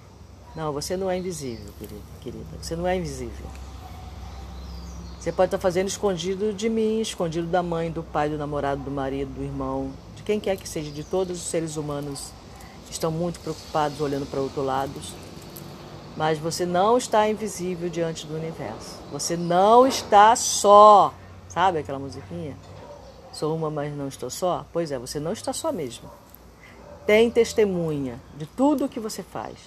[0.56, 1.74] Não, você não é invisível,
[2.22, 2.46] querida.
[2.62, 3.46] Você não é invisível.
[5.20, 8.92] Você pode estar fazendo escondido de mim, escondido da mãe, do pai, do namorado, do
[8.92, 12.32] marido, do irmão, de quem quer que seja, de todos os seres humanos
[12.90, 14.94] estão muito preocupados olhando para outro lado,
[16.16, 19.00] mas você não está invisível diante do universo.
[19.12, 21.14] Você não está só.
[21.48, 22.56] Sabe aquela musiquinha?
[23.32, 24.66] Sou uma, mas não estou só?
[24.72, 26.10] Pois é, você não está só mesmo.
[27.08, 29.58] Tem testemunha de tudo o que você faz.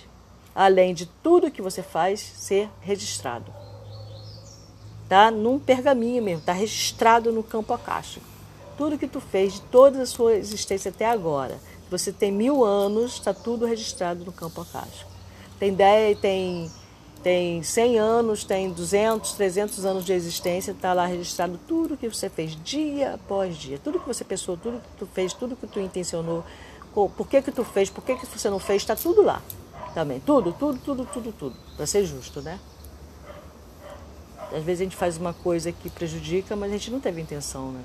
[0.57, 3.55] Além de tudo que você faz ser registrado.
[5.09, 8.27] Tá num pergaminho mesmo, tá registrado no campo acástico.
[8.77, 13.15] Tudo que tu fez de toda a sua existência até agora você tem mil anos,
[13.15, 15.11] está tudo registrado no campo acástico.
[15.59, 16.71] Tem 10, tem,
[17.23, 22.29] tem 100 anos, tem 200, 300 anos de existência, está lá registrado tudo que você
[22.29, 23.79] fez dia após dia.
[23.83, 26.45] Tudo que você pensou, tudo que tu fez, tudo que tu intencionou,
[26.93, 29.41] por que que tu fez, por que que você não fez, está tudo lá
[29.97, 30.21] também.
[30.21, 31.57] Tudo, tudo, tudo, tudo, tudo.
[31.75, 32.61] Para ser justo, né?
[34.53, 37.73] Às vezes a gente faz uma coisa que prejudica, mas a gente não teve intenção,
[37.73, 37.83] né?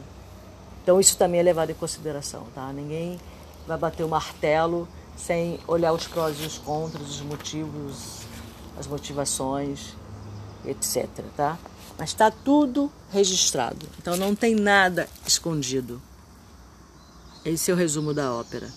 [0.84, 2.74] Então isso também é levado em consideração, tá?
[2.74, 3.17] Ninguém
[3.65, 8.24] vai bater o martelo sem olhar os prós e os contras, os motivos,
[8.78, 9.93] as motivações,
[10.65, 11.08] etc.
[11.38, 11.58] Tá?
[11.97, 16.02] Mas está tudo registrado, então não tem nada escondido.
[17.45, 18.69] Esse é o resumo da ópera.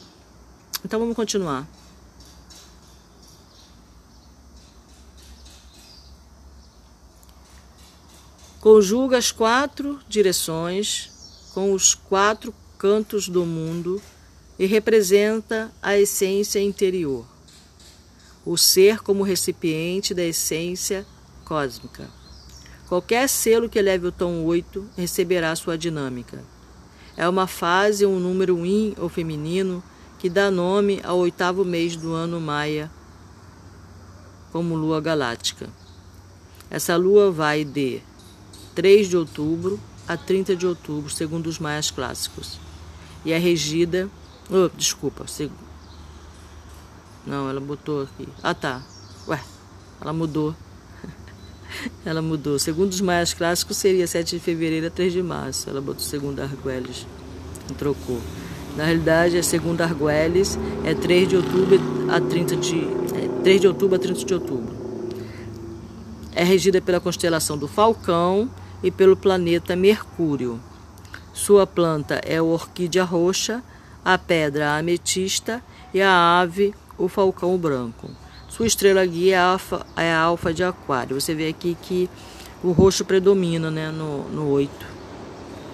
[0.85, 1.67] Então vamos continuar.
[8.65, 11.11] Conjuga as quatro direções
[11.53, 14.01] com os quatro cantos do mundo
[14.59, 17.27] e representa a essência interior,
[18.43, 21.05] o ser como recipiente da essência
[21.45, 22.09] cósmica.
[22.89, 26.43] Qualquer selo que eleve o tom 8 receberá sua dinâmica.
[27.19, 29.85] É uma fase, um número in ou feminino
[30.19, 32.91] que dá nome ao oitavo mês do ano maia
[34.51, 35.69] como lua galáctica.
[36.71, 38.01] Essa lua vai de
[38.75, 42.59] 3 de outubro a 30 de outubro, segundo os maias clássicos.
[43.25, 44.09] E é regida.
[44.51, 45.27] Oh, desculpa.
[45.27, 45.51] Seg...
[47.27, 48.29] Não, ela botou aqui.
[48.43, 48.83] Ah, tá.
[49.27, 49.41] Ué,
[50.01, 50.55] ela mudou.
[52.05, 52.59] ela mudou.
[52.59, 55.71] Segundo os maias clássicos, seria 7 de fevereiro a 3 de março.
[55.71, 57.07] Ela botou segundo Arguelles.
[57.79, 58.21] Trocou.
[58.77, 62.81] Na realidade, a segunda Arguelles é 3 de outubro a 30 de.
[63.15, 64.75] É 3 de outubro a 30 de outubro.
[66.35, 68.51] É regida pela constelação do Falcão
[68.85, 70.61] e pelo planeta Mercúrio.
[71.33, 73.63] Sua planta é a orquídea roxa,
[74.05, 78.11] a pedra a ametista e a ave o falcão branco.
[78.47, 81.19] Sua estrela guia é a alfa, é a alfa de aquário.
[81.19, 82.09] Você vê aqui que
[82.63, 84.71] o roxo predomina né, no, no 8.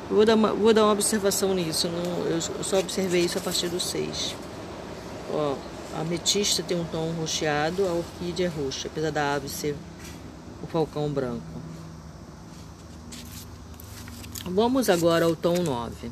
[0.09, 1.89] Eu vou dar uma, vou dar uma observação nisso.
[1.89, 4.37] eu só observei isso a partir do 6.
[5.33, 5.57] Ó,
[5.97, 9.77] a ametista tem um tom roxeado, a orquídea é roxa, apesar da ave ser
[10.63, 11.60] o falcão branco.
[14.45, 16.11] Vamos agora ao tom 9.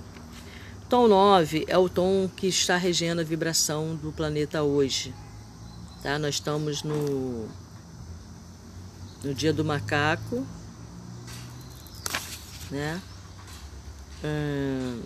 [0.88, 5.14] Tom 9 é o tom que está regendo a vibração do planeta hoje.
[6.02, 6.18] Tá?
[6.18, 7.48] Nós estamos no,
[9.24, 10.46] no dia do macaco,
[12.70, 13.00] né?
[14.22, 15.02] Hum,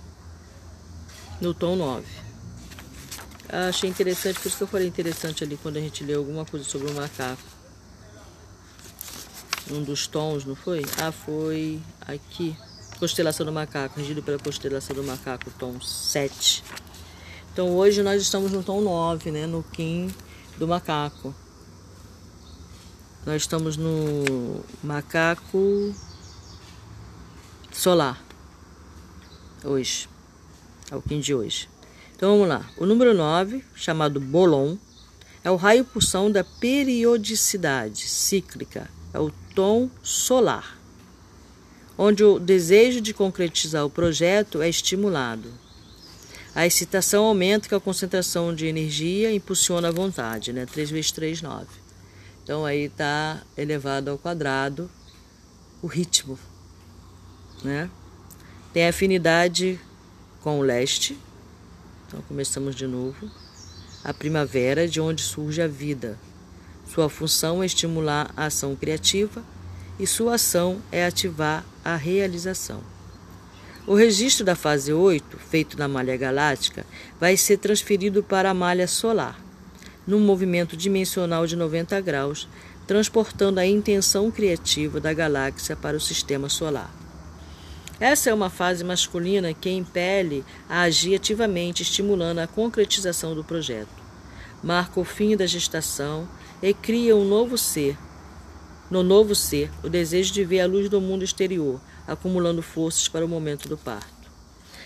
[1.41, 2.05] no tom 9.
[3.49, 6.65] Achei interessante, por isso que eu falei interessante ali quando a gente leu alguma coisa
[6.65, 7.43] sobre o macaco.
[9.71, 10.85] Um dos tons, não foi?
[10.99, 12.57] Ah, foi aqui.
[13.03, 16.63] Constelação do Macaco, regido pela Constelação do Macaco, tom 7.
[17.53, 20.09] Então hoje nós estamos no tom 9, né, no Kim
[20.57, 21.35] do Macaco.
[23.27, 25.93] Nós estamos no Macaco
[27.73, 28.23] Solar,
[29.65, 30.09] hoje,
[30.89, 31.69] é o Kim de hoje.
[32.15, 34.77] Então vamos lá, o número 9, chamado Bolon,
[35.43, 40.81] é o raio pulsão da periodicidade cíclica, é o tom solar
[42.03, 45.49] onde o desejo de concretizar o projeto é estimulado.
[46.53, 50.67] A excitação aumenta com a concentração de energia impulsiona a vontade, né?
[50.67, 51.67] 3 vezes 3, 9.
[52.43, 54.91] Então aí está elevado ao quadrado
[55.81, 56.37] o ritmo,
[57.63, 57.89] né?
[58.73, 59.79] Tem afinidade
[60.41, 61.17] com o leste.
[62.09, 63.31] Então começamos de novo.
[64.03, 66.19] A primavera, de onde surge a vida.
[66.93, 69.45] Sua função é estimular a ação criativa
[70.03, 72.81] e sua ação é ativar a realização.
[73.87, 76.85] O registro da fase 8, feito na malha galáctica,
[77.21, 79.39] vai ser transferido para a malha solar,
[80.05, 82.49] num movimento dimensional de 90 graus,
[82.85, 86.93] transportando a intenção criativa da galáxia para o sistema solar.
[88.01, 94.03] Essa é uma fase masculina que impele a agir ativamente, estimulando a concretização do projeto.
[94.65, 96.27] Marca o fim da gestação
[96.61, 97.97] e cria um novo ser,
[98.93, 103.25] no novo ser, o desejo de ver a luz do mundo exterior, acumulando forças para
[103.25, 104.31] o momento do parto.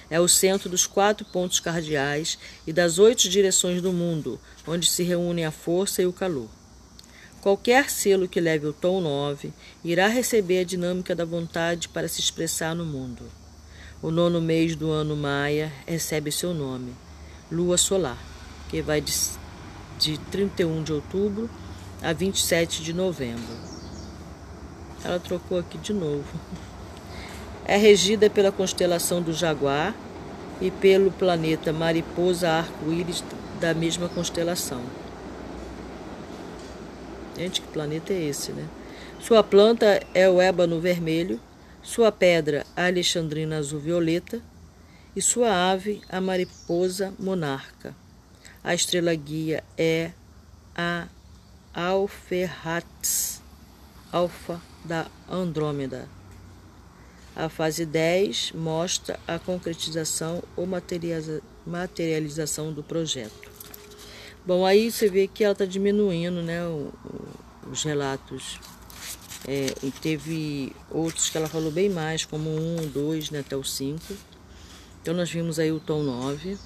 [0.08, 5.02] É o centro dos quatro pontos cardeais e das oito direções do mundo, onde se
[5.02, 6.48] reúnem a força e o calor.
[7.40, 12.20] Qualquer selo que leve o tom 9 irá receber a dinâmica da vontade para se
[12.20, 13.24] expressar no mundo.
[14.00, 16.94] O nono mês do ano maia recebe seu nome,
[17.50, 18.22] Lua Solar,
[18.68, 19.12] que vai de,
[19.98, 21.50] de 31 de outubro
[22.00, 23.75] a 27 de novembro.
[25.06, 26.24] Ela trocou aqui de novo.
[27.64, 29.94] É regida pela constelação do Jaguar
[30.60, 33.22] e pelo planeta Mariposa Arco-Íris
[33.60, 34.82] da mesma constelação.
[37.36, 38.66] Gente, que planeta é esse, né?
[39.20, 41.40] Sua planta é o ébano vermelho,
[41.84, 44.42] sua pedra a alexandrina azul violeta
[45.14, 47.94] e sua ave a mariposa monarca.
[48.64, 50.10] A estrela guia é
[50.74, 51.06] a
[51.72, 53.40] Alferhatz,
[54.10, 56.08] Alfa da Andrômeda.
[57.34, 60.66] A fase 10 mostra a concretização ou
[61.66, 63.50] materialização do projeto.
[64.46, 66.60] Bom, aí você vê que ela está diminuindo né,
[67.70, 68.58] os relatos.
[69.46, 73.62] É, e teve outros que ela falou bem mais, como um, dois, né, até o
[73.62, 74.00] 5.
[75.02, 76.56] Então nós vimos aí o tom 9,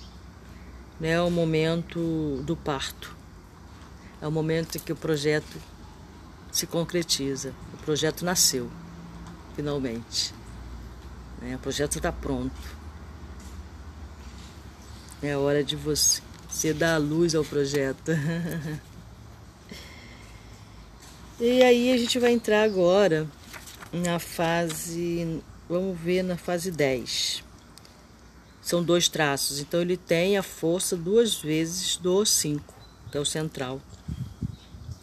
[1.00, 3.16] né, o momento do parto.
[4.22, 5.60] É o momento em que o projeto
[6.52, 7.54] se concretiza.
[7.80, 8.70] O projeto nasceu,
[9.56, 10.34] finalmente.
[11.40, 11.56] Né?
[11.56, 12.52] O projeto está pronto.
[15.22, 18.12] É hora de você, você dar a luz ao projeto.
[21.40, 23.26] e aí a gente vai entrar agora
[23.92, 27.42] na fase, vamos ver na fase 10.
[28.62, 32.74] são dois traços, então ele tem a força duas vezes do 5,
[33.10, 33.80] que é o central.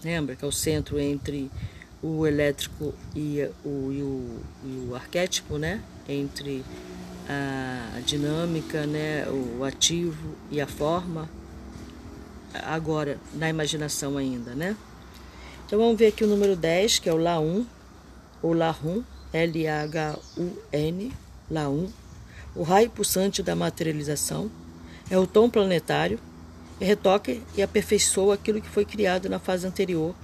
[0.03, 1.51] Lembra que é o centro entre
[2.01, 5.81] o elétrico e o, e o, e o arquétipo, né?
[6.07, 6.63] Entre
[7.29, 9.27] a dinâmica, né?
[9.29, 11.29] o ativo e a forma.
[12.53, 14.75] Agora, na imaginação ainda, né?
[15.65, 17.65] Então vamos ver aqui o número 10, que é o La1,
[18.41, 21.13] ou Lahun, L-H-U-N,
[21.51, 21.89] La1
[22.57, 24.49] o raio pulsante da materialização,
[25.11, 26.19] é o tom planetário,
[26.81, 30.15] e retoca e aperfeiçoa aquilo que foi criado na fase anterior,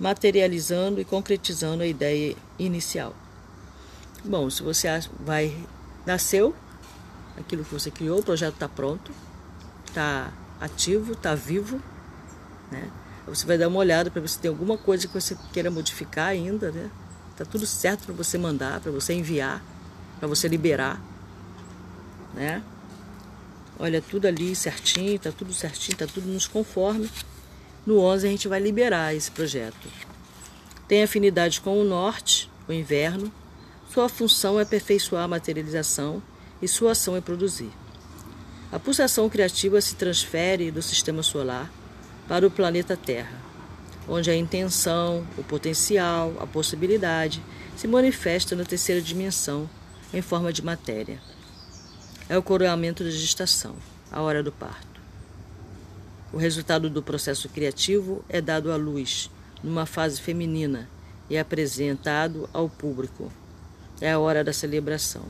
[0.00, 3.14] materializando e concretizando a ideia inicial.
[4.24, 4.88] Bom, se você
[5.20, 5.56] vai
[6.04, 6.54] nasceu,
[7.38, 9.12] aquilo que você criou, o projeto está pronto,
[9.86, 11.80] está ativo, está vivo,
[12.72, 12.90] né?
[13.26, 16.28] Você vai dar uma olhada para ver se tem alguma coisa que você queira modificar
[16.28, 16.90] ainda, né?
[17.36, 19.62] Tá tudo certo para você mandar, para você enviar,
[20.18, 21.00] para você liberar
[22.34, 22.62] né?
[23.78, 27.10] Olha, tudo ali certinho, tá tudo certinho, tá tudo nos conforme.
[27.86, 29.88] No 11 a gente vai liberar esse projeto.
[30.86, 33.32] Tem afinidade com o norte, o inverno.
[33.92, 36.22] Sua função é aperfeiçoar a materialização
[36.60, 37.70] e sua ação é produzir.
[38.70, 41.70] A pulsação criativa se transfere do sistema solar
[42.28, 43.40] para o planeta Terra,
[44.08, 47.42] onde a intenção, o potencial, a possibilidade
[47.76, 49.68] se manifesta na terceira dimensão
[50.12, 51.20] em forma de matéria
[52.30, 53.74] é o coroamento da gestação,
[54.08, 54.89] a hora do parto.
[56.32, 59.30] O resultado do processo criativo é dado à luz
[59.62, 60.88] numa fase feminina
[61.28, 63.32] e apresentado ao público.
[64.00, 65.22] É a hora da celebração.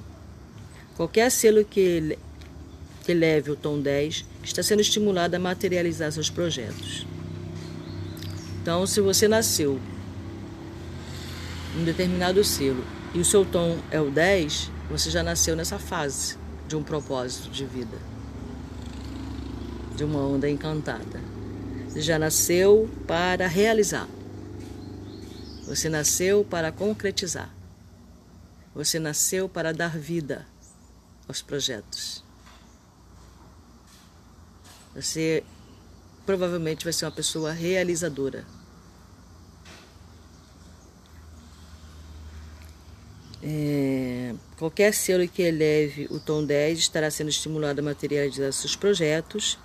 [0.97, 2.17] Qualquer selo que
[3.09, 7.07] eleve o tom 10 está sendo estimulado a materializar seus projetos.
[8.63, 9.81] Então, se você nasceu
[11.77, 12.85] um determinado selo
[13.15, 16.37] e o seu tom é o 10, você já nasceu nessa fase
[16.69, 17.97] de um propósito de vida,
[20.01, 21.21] de uma onda encantada.
[21.95, 24.09] Já nasceu para realizar.
[25.67, 27.55] Você nasceu para concretizar.
[28.75, 30.47] Você nasceu para dar vida
[31.29, 32.25] aos projetos.
[34.95, 35.45] Você
[36.25, 38.47] provavelmente vai ser uma pessoa realizadora.
[43.43, 49.59] É, qualquer selo que eleve o tom 10 estará sendo estimulado a materializar seus projetos.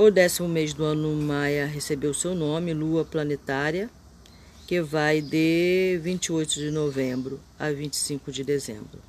[0.00, 3.90] O décimo mês do ano Maia recebeu seu nome, Lua Planetária,
[4.64, 9.00] que vai de 28 de novembro a 25 de dezembro.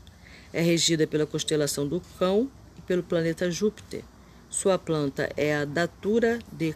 [0.52, 4.04] É regida pela constelação do Cão e pelo planeta Júpiter.
[4.50, 6.74] Sua planta é a Datura de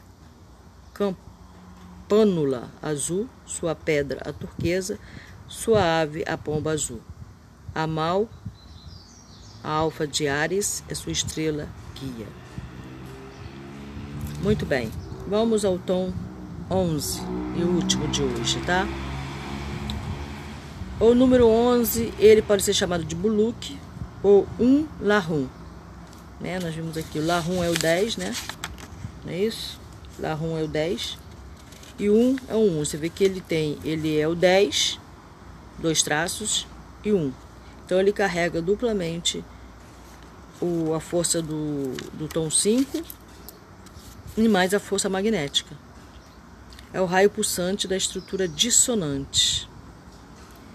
[0.94, 5.00] Campânula azul, sua pedra a turquesa,
[5.48, 7.02] sua ave, a pomba azul.
[7.74, 8.30] A Mal,
[9.64, 11.68] a alfa de Ares, é sua estrela
[12.00, 12.43] guia.
[14.44, 14.92] Muito bem,
[15.26, 16.12] vamos ao tom
[16.70, 17.22] 11
[17.56, 18.86] e o último de hoje, tá?
[21.00, 23.80] O número 11, ele pode ser chamado de Buluk
[24.22, 25.48] ou um Lahum.
[26.42, 26.60] Né?
[26.60, 28.36] Nós vimos aqui, o Lahum é o 10, né?
[29.24, 29.80] Não é isso?
[30.20, 31.18] Lahum é o 10.
[31.98, 32.80] E 1 é o 1.
[32.80, 35.00] Você vê que ele tem, ele é o 10
[35.80, 36.68] dois traços
[37.02, 37.32] e um.
[37.86, 39.42] Então ele carrega duplamente
[40.62, 43.23] o, a força do, do tom 5
[44.38, 45.76] e mais a força magnética.
[46.94, 49.70] É o raio pulsante da estrutura dissonante.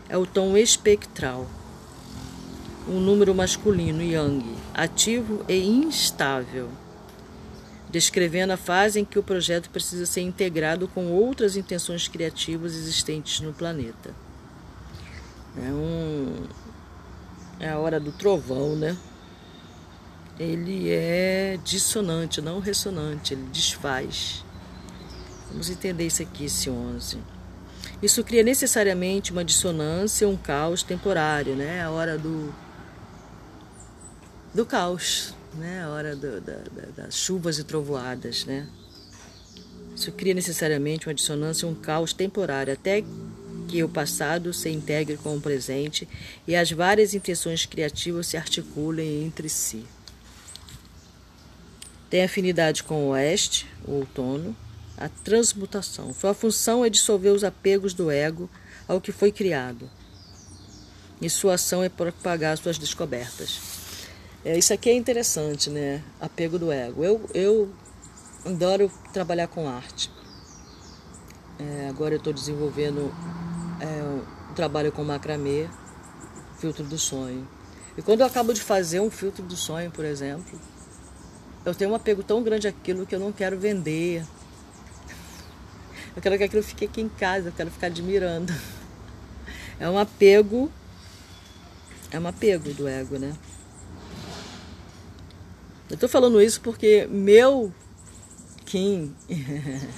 [0.09, 1.47] É o tom espectral.
[2.89, 6.71] Um número masculino, yang, ativo e instável,
[7.91, 13.41] descrevendo a fase em que o projeto precisa ser integrado com outras intenções criativas existentes
[13.41, 14.15] no planeta.
[15.57, 16.47] É um
[17.61, 18.97] é a hora do trovão, né?
[20.39, 24.45] Ele é dissonante, não ressonante, ele desfaz.
[25.51, 27.19] Vamos entender isso aqui, esse 11.
[28.03, 31.83] Isso cria necessariamente uma dissonância, um caos temporário, né?
[31.83, 32.55] A hora do
[34.55, 35.83] do caos, né?
[35.83, 38.69] A hora do, da, da, das chuvas e trovoadas, né?
[39.95, 43.03] Isso cria necessariamente uma dissonância, um caos temporário, até
[43.67, 46.09] que o passado se integre com o presente
[46.47, 49.85] e as várias intenções criativas se articulem entre si.
[52.11, 54.57] Tem afinidade com o oeste, o outono,
[54.97, 56.13] a transmutação.
[56.13, 58.49] Sua função é dissolver os apegos do ego
[58.87, 59.89] ao que foi criado.
[61.21, 63.61] E sua ação é propagar suas descobertas.
[64.45, 66.03] É, isso aqui é interessante, né?
[66.21, 67.05] Apego do ego.
[67.05, 67.73] Eu, eu
[68.45, 70.11] adoro trabalhar com arte.
[71.59, 73.13] É, agora eu estou desenvolvendo
[73.81, 75.69] é, um trabalho com macramê,
[76.59, 77.47] filtro do sonho.
[77.97, 80.59] E quando eu acabo de fazer um filtro do sonho, por exemplo,
[81.65, 84.25] eu tenho um apego tão grande àquilo que eu não quero vender.
[86.17, 88.53] Eu quero que aquilo fique aqui em casa, eu quero ficar admirando.
[89.79, 90.71] É um apego,
[92.11, 93.33] é um apego do ego, né?
[95.89, 97.73] Eu tô falando isso porque meu
[98.67, 99.15] Kim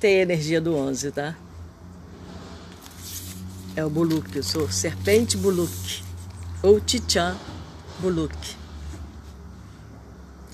[0.00, 1.36] tem a energia do 11, tá?
[3.76, 6.02] É o Buluk, eu sou serpente Buluk
[6.62, 7.36] ou Tichan
[8.00, 8.63] Buluk.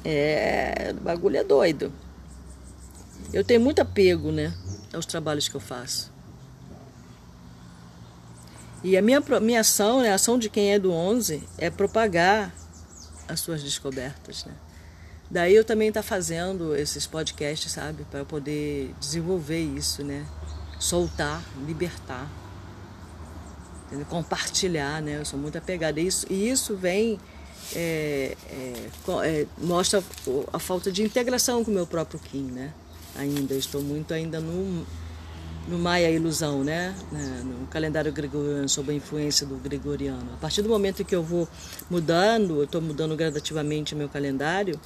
[0.04, 1.92] É, o bagulho é doido.
[3.32, 4.52] Eu tenho muito apego, né,
[4.92, 6.10] aos trabalhos que eu faço.
[8.82, 12.52] E a minha, minha ação, né, a ação de quem é do 11, é propagar
[13.28, 14.54] as suas descobertas, né?
[15.30, 20.26] Daí eu também estar tá fazendo esses podcasts, sabe, para poder desenvolver isso, né?
[20.78, 22.28] Soltar, libertar,
[24.08, 25.18] compartilhar, né?
[25.18, 26.00] Eu sou muito apegada.
[26.00, 27.20] E isso, e isso vem,
[27.74, 28.90] é, é,
[29.24, 30.02] é, mostra
[30.52, 32.72] a falta de integração com o meu próprio Kim, né?
[33.16, 34.86] Ainda, estou muito ainda no,
[35.68, 36.94] no Maia Ilusão, né?
[37.42, 40.32] no calendário gregoriano, sob a influência do gregoriano.
[40.34, 41.48] A partir do momento que eu vou
[41.90, 44.78] mudando, eu estou mudando gradativamente meu calendário,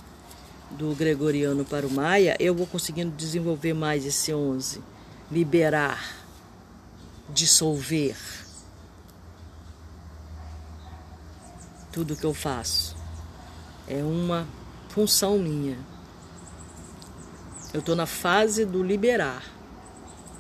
[0.71, 4.83] do gregoriano para o Maia, eu vou conseguindo desenvolver mais esse 11.
[5.31, 6.03] Liberar,
[7.33, 8.17] dissolver
[11.95, 12.97] tudo que eu faço.
[13.87, 14.49] É uma
[14.89, 15.79] função minha.
[17.73, 19.45] Eu estou na fase do liberar.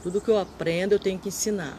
[0.02, 1.78] Tudo que eu aprendo eu tenho que ensinar.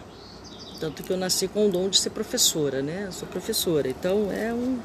[0.79, 3.03] Tanto que eu nasci com o dom de ser professora, né?
[3.07, 3.89] Eu sou professora.
[3.89, 4.79] Então é um.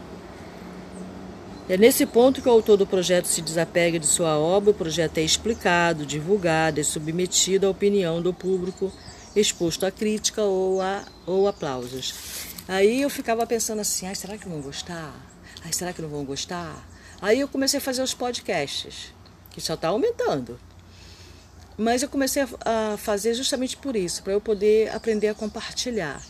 [1.68, 5.18] É nesse ponto que o autor do projeto se desapega de sua obra, o projeto
[5.18, 8.93] é explicado, divulgado, é submetido à opinião do público,
[9.36, 12.49] exposto a crítica ou a ou aplausos.
[12.70, 15.12] Aí eu ficava pensando assim, ai, será que vão gostar?
[15.64, 16.88] Ai, será que não vão gostar?
[17.20, 19.12] Aí eu comecei a fazer os podcasts,
[19.50, 20.56] que só está aumentando.
[21.76, 26.22] Mas eu comecei a fazer justamente por isso, para eu poder aprender a compartilhar.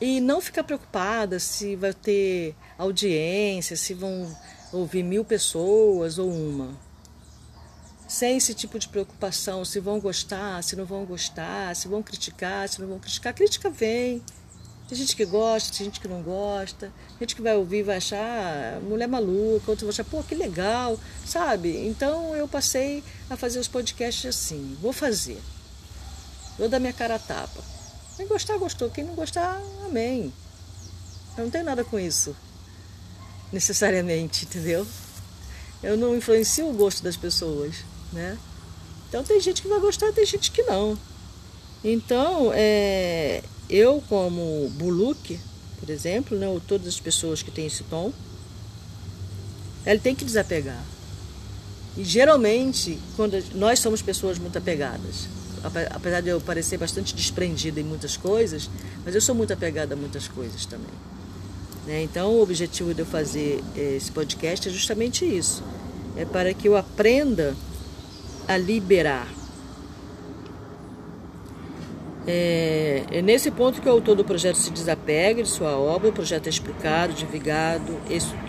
[0.00, 4.34] E não ficar preocupada se vai ter audiência, se vão
[4.72, 6.74] ouvir mil pessoas ou uma.
[8.08, 12.66] Sem esse tipo de preocupação, se vão gostar, se não vão gostar, se vão criticar,
[12.70, 13.32] se não vão criticar.
[13.32, 14.24] A crítica vem,
[14.88, 17.96] tem gente que gosta, tem gente que não gosta, tem gente que vai ouvir vai
[17.96, 21.86] achar mulher maluca, outro vai achar, pô, que legal, sabe?
[21.86, 25.40] Então eu passei a fazer os podcasts assim, vou fazer.
[26.56, 27.62] Vou dar minha cara a tapa.
[28.16, 28.88] Quem gostar, gostou.
[28.88, 30.32] Quem não gostar, amém.
[31.36, 32.34] Eu não tenho nada com isso,
[33.52, 34.86] necessariamente, entendeu?
[35.82, 37.76] Eu não influencio o gosto das pessoas,
[38.12, 38.38] né?
[39.08, 40.98] Então tem gente que vai gostar, tem gente que não.
[41.84, 45.38] Então, é, eu, como Buluk,
[45.78, 48.12] por exemplo, né, ou todas as pessoas que têm esse tom,
[49.84, 50.82] ele tem que desapegar.
[51.96, 55.28] E geralmente, quando nós somos pessoas muito apegadas,
[55.90, 58.68] apesar de eu parecer bastante desprendida em muitas coisas,
[59.04, 60.92] mas eu sou muito apegada a muitas coisas também.
[61.86, 62.02] Né?
[62.02, 65.62] Então, o objetivo de eu fazer esse podcast é justamente isso:
[66.16, 67.56] é para que eu aprenda
[68.46, 69.28] a liberar
[72.28, 76.12] é, é, nesse ponto que o autor do projeto se desapega de sua obra, o
[76.12, 77.96] projeto é explicado, divulgado,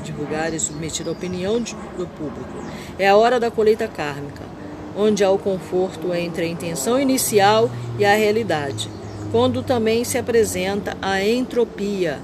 [0.03, 2.63] divulgado e submetido à opinião do público.
[2.97, 4.41] É a hora da colheita kármica,
[4.95, 7.69] onde há o conforto entre a intenção inicial
[7.99, 8.89] e a realidade,
[9.31, 12.19] quando também se apresenta a entropia,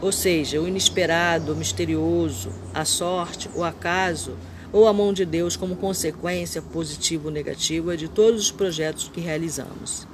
[0.00, 4.36] ou seja, o inesperado, o misterioso, a sorte, o acaso
[4.72, 9.20] ou a mão de Deus como consequência positiva ou negativa de todos os projetos que
[9.20, 10.06] realizamos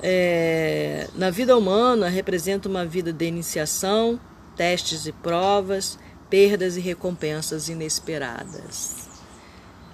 [0.00, 4.20] é, na vida humana representa uma vida de iniciação,
[4.56, 5.98] testes e provas,
[6.30, 9.08] perdas e recompensas inesperadas.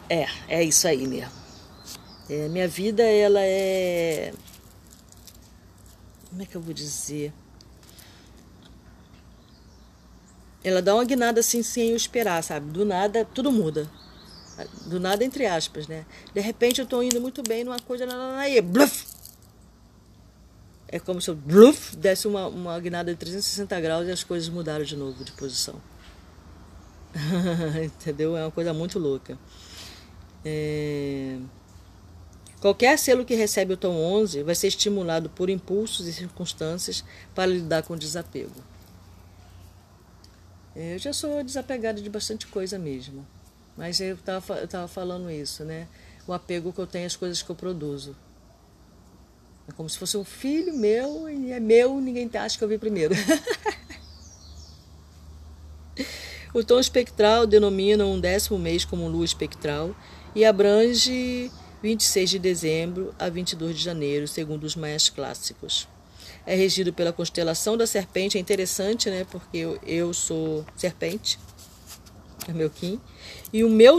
[0.08, 1.32] É, é isso aí mesmo.
[2.28, 4.32] É, minha vida, ela é.
[6.30, 7.32] Como é que eu vou dizer?
[10.62, 12.70] Ela dá uma guinada assim sem eu esperar, sabe?
[12.70, 13.88] Do nada, tudo muda.
[14.86, 16.06] Do nada, entre aspas, né?
[16.32, 18.06] De repente eu tô indo muito bem numa coisa,
[18.38, 19.13] aí, bluff,
[20.94, 24.84] é como se bluf, desse uma, uma guinada de 360 graus e as coisas mudaram
[24.84, 25.74] de novo de posição.
[27.82, 28.36] Entendeu?
[28.36, 29.36] É uma coisa muito louca.
[30.44, 31.36] É...
[32.60, 37.46] Qualquer selo que recebe o tom 11 vai ser estimulado por impulsos e circunstâncias para
[37.46, 38.62] lidar com o desapego.
[40.76, 43.26] Eu já sou desapegada de bastante coisa mesmo.
[43.76, 45.88] Mas eu estava falando isso, né?
[46.24, 48.14] O apego que eu tenho às coisas que eu produzo.
[49.68, 52.78] É como se fosse um filho meu e é meu, ninguém acha que eu vi
[52.78, 53.14] primeiro.
[56.52, 59.96] o tom espectral denomina um décimo mês como lua espectral
[60.34, 61.50] e abrange
[61.82, 65.88] 26 de dezembro a 22 de janeiro, segundo os maias clássicos.
[66.46, 69.26] É regido pela constelação da serpente, é interessante, né?
[69.30, 71.38] Porque eu, eu sou serpente,
[72.48, 73.00] é meu Kim,
[73.52, 73.98] e o meu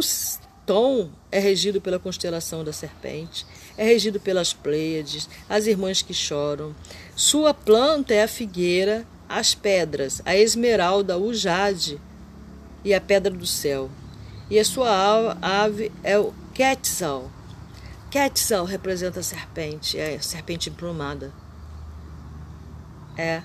[0.66, 3.46] tom é regido pela constelação da serpente,
[3.78, 6.76] é regido pelas Pleiades, as irmãs que choram.
[7.16, 12.00] Sua planta é a figueira, as pedras, a esmeralda, o jade
[12.84, 13.90] e a pedra do céu.
[14.50, 17.32] E a sua ave é o Quetzal.
[18.12, 21.34] Quetzal representa a serpente, é a serpente emplumada.
[23.18, 23.42] É.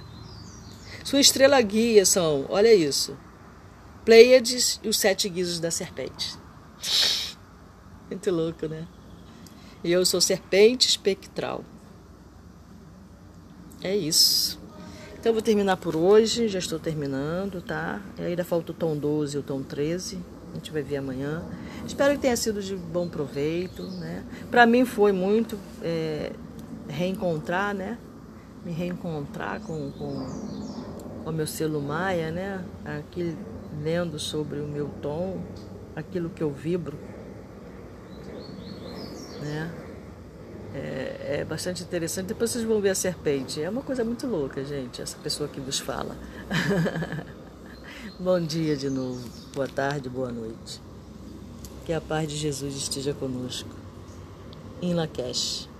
[1.03, 3.16] Sua estrela guia são, olha isso,
[4.05, 6.37] Pleiades e os sete guizos da serpente.
[8.11, 8.87] Muito louco, né?
[9.83, 11.64] E eu sou serpente espectral.
[13.83, 14.61] É isso.
[15.18, 18.01] Então vou terminar por hoje, já estou terminando, tá?
[18.18, 20.18] E ainda falta o tom 12 e o tom 13.
[20.51, 21.43] A gente vai ver amanhã.
[21.87, 24.24] Espero que tenha sido de bom proveito, né?
[24.51, 26.33] Para mim foi muito é,
[26.89, 27.99] reencontrar, né?
[28.64, 30.26] Me reencontrar com, com
[31.24, 32.64] o meu selo Maia, né?
[32.85, 33.37] Aqui
[33.83, 35.41] lendo sobre o meu tom,
[35.95, 36.99] aquilo que eu vibro
[39.41, 39.70] né?
[40.74, 42.26] É, é, bastante interessante.
[42.26, 43.61] Depois vocês vão ver a serpente.
[43.62, 46.16] É uma coisa muito louca, gente, essa pessoa que vos fala.
[48.18, 50.80] Bom dia de novo, boa tarde, boa noite.
[51.86, 53.70] Que a paz de Jesus esteja conosco.
[54.80, 55.68] Em Lakesh.